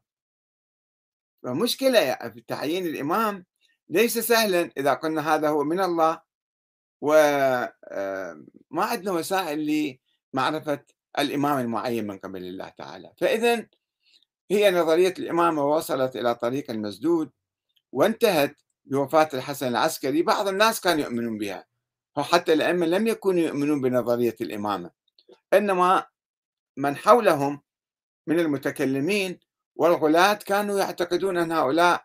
فمشكلة 1.43 2.15
في 2.15 2.43
تعيين 2.47 2.85
الإمام 2.85 3.45
ليس 3.89 4.17
سهلا 4.19 4.71
إذا 4.77 4.93
قلنا 4.93 5.35
هذا 5.35 5.49
هو 5.49 5.63
من 5.63 5.79
الله 5.79 6.21
وما 7.03 7.73
آه، 7.87 8.45
عندنا 8.73 9.11
وسائل 9.11 9.97
لمعرفة 10.33 10.79
الإمام 11.19 11.59
المعين 11.59 12.07
من 12.07 12.17
قبل 12.17 12.43
الله 12.43 12.69
تعالى. 12.69 13.13
فإذا 13.17 13.67
هي 14.51 14.71
نظرية 14.71 15.13
الإمامة 15.19 15.65
وصلت 15.65 16.15
إلى 16.15 16.35
طريق 16.35 16.71
المسدود 16.71 17.31
وانتهت 17.91 18.55
بوفاة 18.85 19.29
الحسن 19.33 19.67
العسكري. 19.67 20.21
بعض 20.21 20.47
الناس 20.47 20.81
كانوا 20.81 21.03
يؤمنون 21.03 21.37
بها 21.37 21.65
وحتى 22.17 22.53
الأئمة 22.53 22.85
لم 22.85 23.07
يكونوا 23.07 23.41
يؤمنون 23.41 23.81
بنظرية 23.81 24.35
الإمامة. 24.41 24.91
إنما 25.53 26.05
من 26.77 26.95
حولهم 26.95 27.61
من 28.27 28.39
المتكلمين 28.39 29.39
والغلاة 29.75 30.33
كانوا 30.33 30.79
يعتقدون 30.79 31.37
أن 31.37 31.51
هؤلاء 31.51 32.03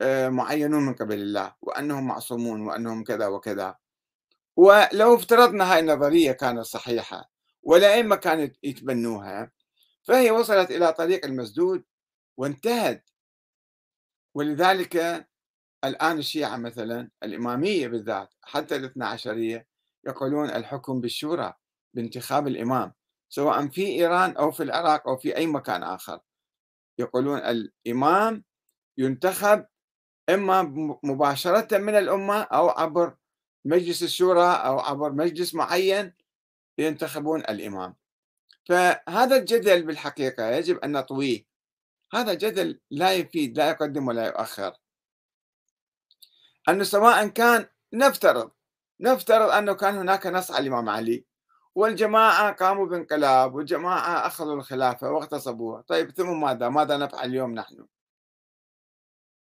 آه، 0.00 0.28
معينون 0.28 0.82
من 0.86 0.94
قبل 0.94 1.14
الله 1.14 1.54
وأنهم 1.62 2.06
معصومون 2.06 2.60
وأنهم 2.60 3.04
كذا 3.04 3.26
وكذا. 3.26 3.83
ولو 4.56 5.14
افترضنا 5.14 5.72
هاي 5.72 5.80
النظرية 5.80 6.32
كانت 6.32 6.60
صحيحة 6.60 7.30
والأئمة 7.62 8.16
كانوا 8.16 8.48
يتبنوها 8.62 9.52
فهي 10.02 10.30
وصلت 10.30 10.70
إلى 10.70 10.92
طريق 10.92 11.24
المسدود 11.24 11.84
وانتهت. 12.36 13.10
ولذلك 14.34 15.26
الآن 15.84 16.18
الشيعة 16.18 16.56
مثلا 16.56 17.10
الإمامية 17.22 17.88
بالذات 17.88 18.34
حتى 18.42 18.76
الاثنى 18.76 19.04
عشرية 19.04 19.66
يقولون 20.06 20.50
الحكم 20.50 21.00
بالشورى 21.00 21.54
بانتخاب 21.94 22.46
الإمام 22.46 22.92
سواء 23.28 23.68
في 23.68 23.86
إيران 23.86 24.36
أو 24.36 24.50
في 24.50 24.62
العراق 24.62 25.08
أو 25.08 25.16
في 25.16 25.36
أي 25.36 25.46
مكان 25.46 25.82
آخر. 25.82 26.20
يقولون 26.98 27.38
الإمام 27.38 28.44
ينتخب 28.98 29.66
إما 30.30 30.62
مباشرة 31.02 31.78
من 31.78 31.94
الأمة 31.94 32.42
أو 32.42 32.68
عبر 32.68 33.16
مجلس 33.64 34.02
الشورى 34.02 34.46
أو 34.46 34.80
عبر 34.80 35.12
مجلس 35.12 35.54
معين 35.54 36.12
ينتخبون 36.78 37.40
الإمام. 37.40 37.94
فهذا 38.64 39.36
الجدل 39.36 39.82
بالحقيقة 39.82 40.50
يجب 40.50 40.78
أن 40.78 40.92
نطويه. 40.92 41.46
هذا 42.14 42.34
جدل 42.34 42.80
لا 42.90 43.12
يفيد 43.12 43.58
لا 43.58 43.68
يقدم 43.68 44.08
ولا 44.08 44.26
يؤخر. 44.26 44.76
أنه 46.68 46.84
سواء 46.84 47.26
كان 47.26 47.66
نفترض 47.92 48.50
نفترض 49.00 49.50
أنه 49.50 49.72
كان 49.72 49.94
هناك 49.94 50.26
نص 50.26 50.50
على 50.50 50.62
الإمام 50.62 50.88
علي 50.88 51.24
والجماعة 51.74 52.52
قاموا 52.52 52.86
بانقلاب 52.86 53.54
والجماعة 53.54 54.26
أخذوا 54.26 54.54
الخلافة 54.54 55.10
واغتصبوها 55.10 55.80
طيب 55.80 56.10
ثم 56.10 56.40
ماذا؟ 56.40 56.68
ماذا 56.68 56.96
نفعل 56.96 57.28
اليوم 57.28 57.54
نحن؟ 57.54 57.86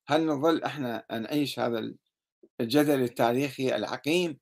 هل 0.08 0.26
نظل 0.26 0.64
إحنا 0.64 1.06
نعيش 1.12 1.60
هذا 1.60 1.94
الجدل 2.62 3.02
التاريخي 3.02 3.76
العقيم 3.76 4.40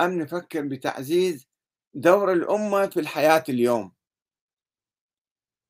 أم 0.00 0.18
نفكر 0.18 0.62
بتعزيز 0.62 1.46
دور 1.94 2.32
الأمة 2.32 2.86
في 2.86 3.00
الحياة 3.00 3.44
اليوم؟ 3.48 3.92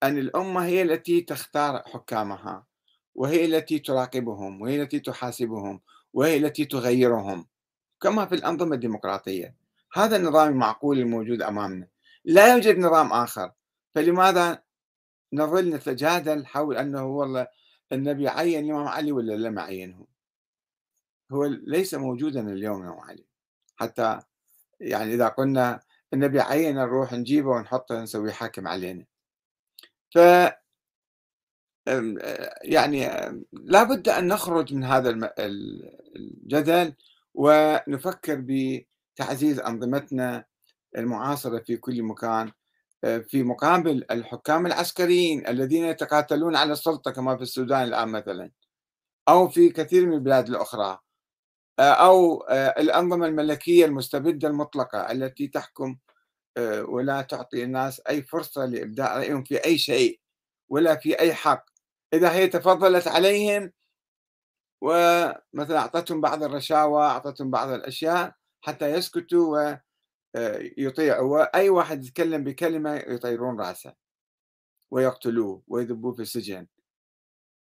أن 0.02 0.18
الأمة 0.18 0.64
هي 0.64 0.82
التي 0.82 1.20
تختار 1.20 1.82
حكامها 1.86 2.66
وهي 3.14 3.44
التي 3.44 3.78
تراقبهم 3.78 4.62
وهي 4.62 4.82
التي 4.82 5.00
تحاسبهم 5.00 5.80
وهي 6.12 6.36
التي 6.36 6.64
تغيرهم 6.64 7.46
كما 8.00 8.26
في 8.26 8.34
الأنظمة 8.34 8.74
الديمقراطية. 8.74 9.56
هذا 9.92 10.16
النظام 10.16 10.48
المعقول 10.48 10.98
الموجود 10.98 11.42
أمامنا. 11.42 11.88
لا 12.24 12.54
يوجد 12.54 12.78
نظام 12.78 13.12
آخر. 13.12 13.52
فلماذا 13.94 14.62
نظل 15.32 15.68
نتجادل 15.74 16.46
حول 16.46 16.76
أنه 16.76 17.06
والله 17.06 17.46
النبي 17.92 18.28
عين 18.28 18.64
الإمام 18.64 18.88
علي 18.88 19.12
ولا 19.12 19.32
لم 19.32 19.58
يعينه؟ 19.58 20.11
هو 21.32 21.44
ليس 21.44 21.94
موجودا 21.94 22.52
اليوم 22.52 22.84
يا 22.84 22.90
علي 22.90 23.24
حتى 23.76 24.20
يعني 24.80 25.14
إذا 25.14 25.28
قلنا 25.28 25.80
النبي 26.14 26.40
عين 26.40 26.74
نروح 26.74 27.12
نجيبه 27.12 27.50
ونحطه 27.50 28.02
نسوي 28.02 28.32
حاكم 28.32 28.68
علينا. 28.68 29.04
ف 30.14 30.18
يعني 32.62 33.08
لابد 33.52 34.08
أن 34.08 34.28
نخرج 34.28 34.74
من 34.74 34.84
هذا 34.84 35.32
الجدل 35.38 36.94
ونفكر 37.34 38.44
بتعزيز 38.46 39.60
أنظمتنا 39.60 40.44
المعاصرة 40.96 41.58
في 41.58 41.76
كل 41.76 42.02
مكان 42.02 42.52
في 43.02 43.42
مقابل 43.42 44.04
الحكام 44.10 44.66
العسكريين 44.66 45.46
الذين 45.46 45.84
يتقاتلون 45.84 46.56
على 46.56 46.72
السلطة 46.72 47.10
كما 47.10 47.36
في 47.36 47.42
السودان 47.42 47.82
الآن 47.82 48.08
مثلا 48.08 48.50
أو 49.28 49.48
في 49.48 49.68
كثير 49.68 50.06
من 50.06 50.12
البلاد 50.12 50.48
الأخرى. 50.48 50.98
أو 51.80 52.40
آه، 52.40 52.74
الأنظمة 52.80 53.26
الملكية 53.26 53.84
المستبدة 53.84 54.48
المطلقة 54.48 55.12
التي 55.12 55.48
تحكم 55.48 55.96
ولا 56.80 57.22
تعطي 57.22 57.64
الناس 57.64 58.00
أي 58.08 58.22
فرصة 58.22 58.66
لإبداء 58.66 59.18
رأيهم 59.18 59.44
في 59.44 59.64
أي 59.64 59.78
شيء 59.78 60.20
ولا 60.68 60.96
في 60.96 61.20
أي 61.20 61.34
حق. 61.34 61.64
إذا 62.14 62.32
هي 62.32 62.48
تفضلت 62.48 63.08
عليهم 63.08 63.72
ومثلا 64.82 65.78
أعطتهم 65.78 66.20
بعض 66.20 66.42
الرشاوى 66.42 67.02
أعطتهم 67.04 67.50
بعض 67.50 67.68
الأشياء 67.68 68.34
حتى 68.60 68.90
يسكتوا 68.90 69.76
ويطيعوا 70.36 71.38
وأي 71.38 71.68
واحد 71.68 72.04
يتكلم 72.04 72.44
بكلمة 72.44 72.96
يطيرون 72.96 73.60
رأسه 73.60 73.94
ويقتلوه 74.90 75.62
ويذبوه 75.68 76.12
في 76.12 76.22
السجن. 76.22 76.66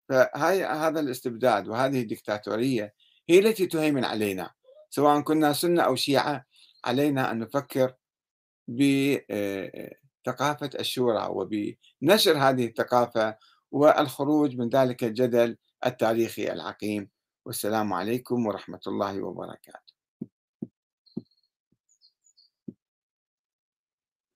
فهاي 0.09 0.65
هذا 0.65 1.01
الاستبداد 1.01 1.69
وهذه 1.69 2.03
الدكتاتورية 2.03 2.95
هي 3.31 3.39
التي 3.39 3.67
تهيمن 3.67 4.05
علينا 4.05 4.51
سواء 4.91 5.21
كنا 5.21 5.53
سنة 5.53 5.83
أو 5.83 5.95
شيعة 5.95 6.45
علينا 6.85 7.31
أن 7.31 7.39
نفكر 7.39 7.95
بثقافة 8.69 9.21
الشورى 10.81 11.27
وبنشر 11.31 12.39
هذه 12.39 12.67
الثقافة 12.67 13.37
والخروج 13.71 14.57
من 14.57 14.69
ذلك 14.69 15.05
الجدل 15.05 15.57
التاريخي 15.87 16.53
العقيم. 16.53 17.11
والسلام 17.47 17.93
عليكم 17.93 18.47
ورحمة 18.47 18.81
الله 18.87 19.23
وبركاته. 19.23 19.90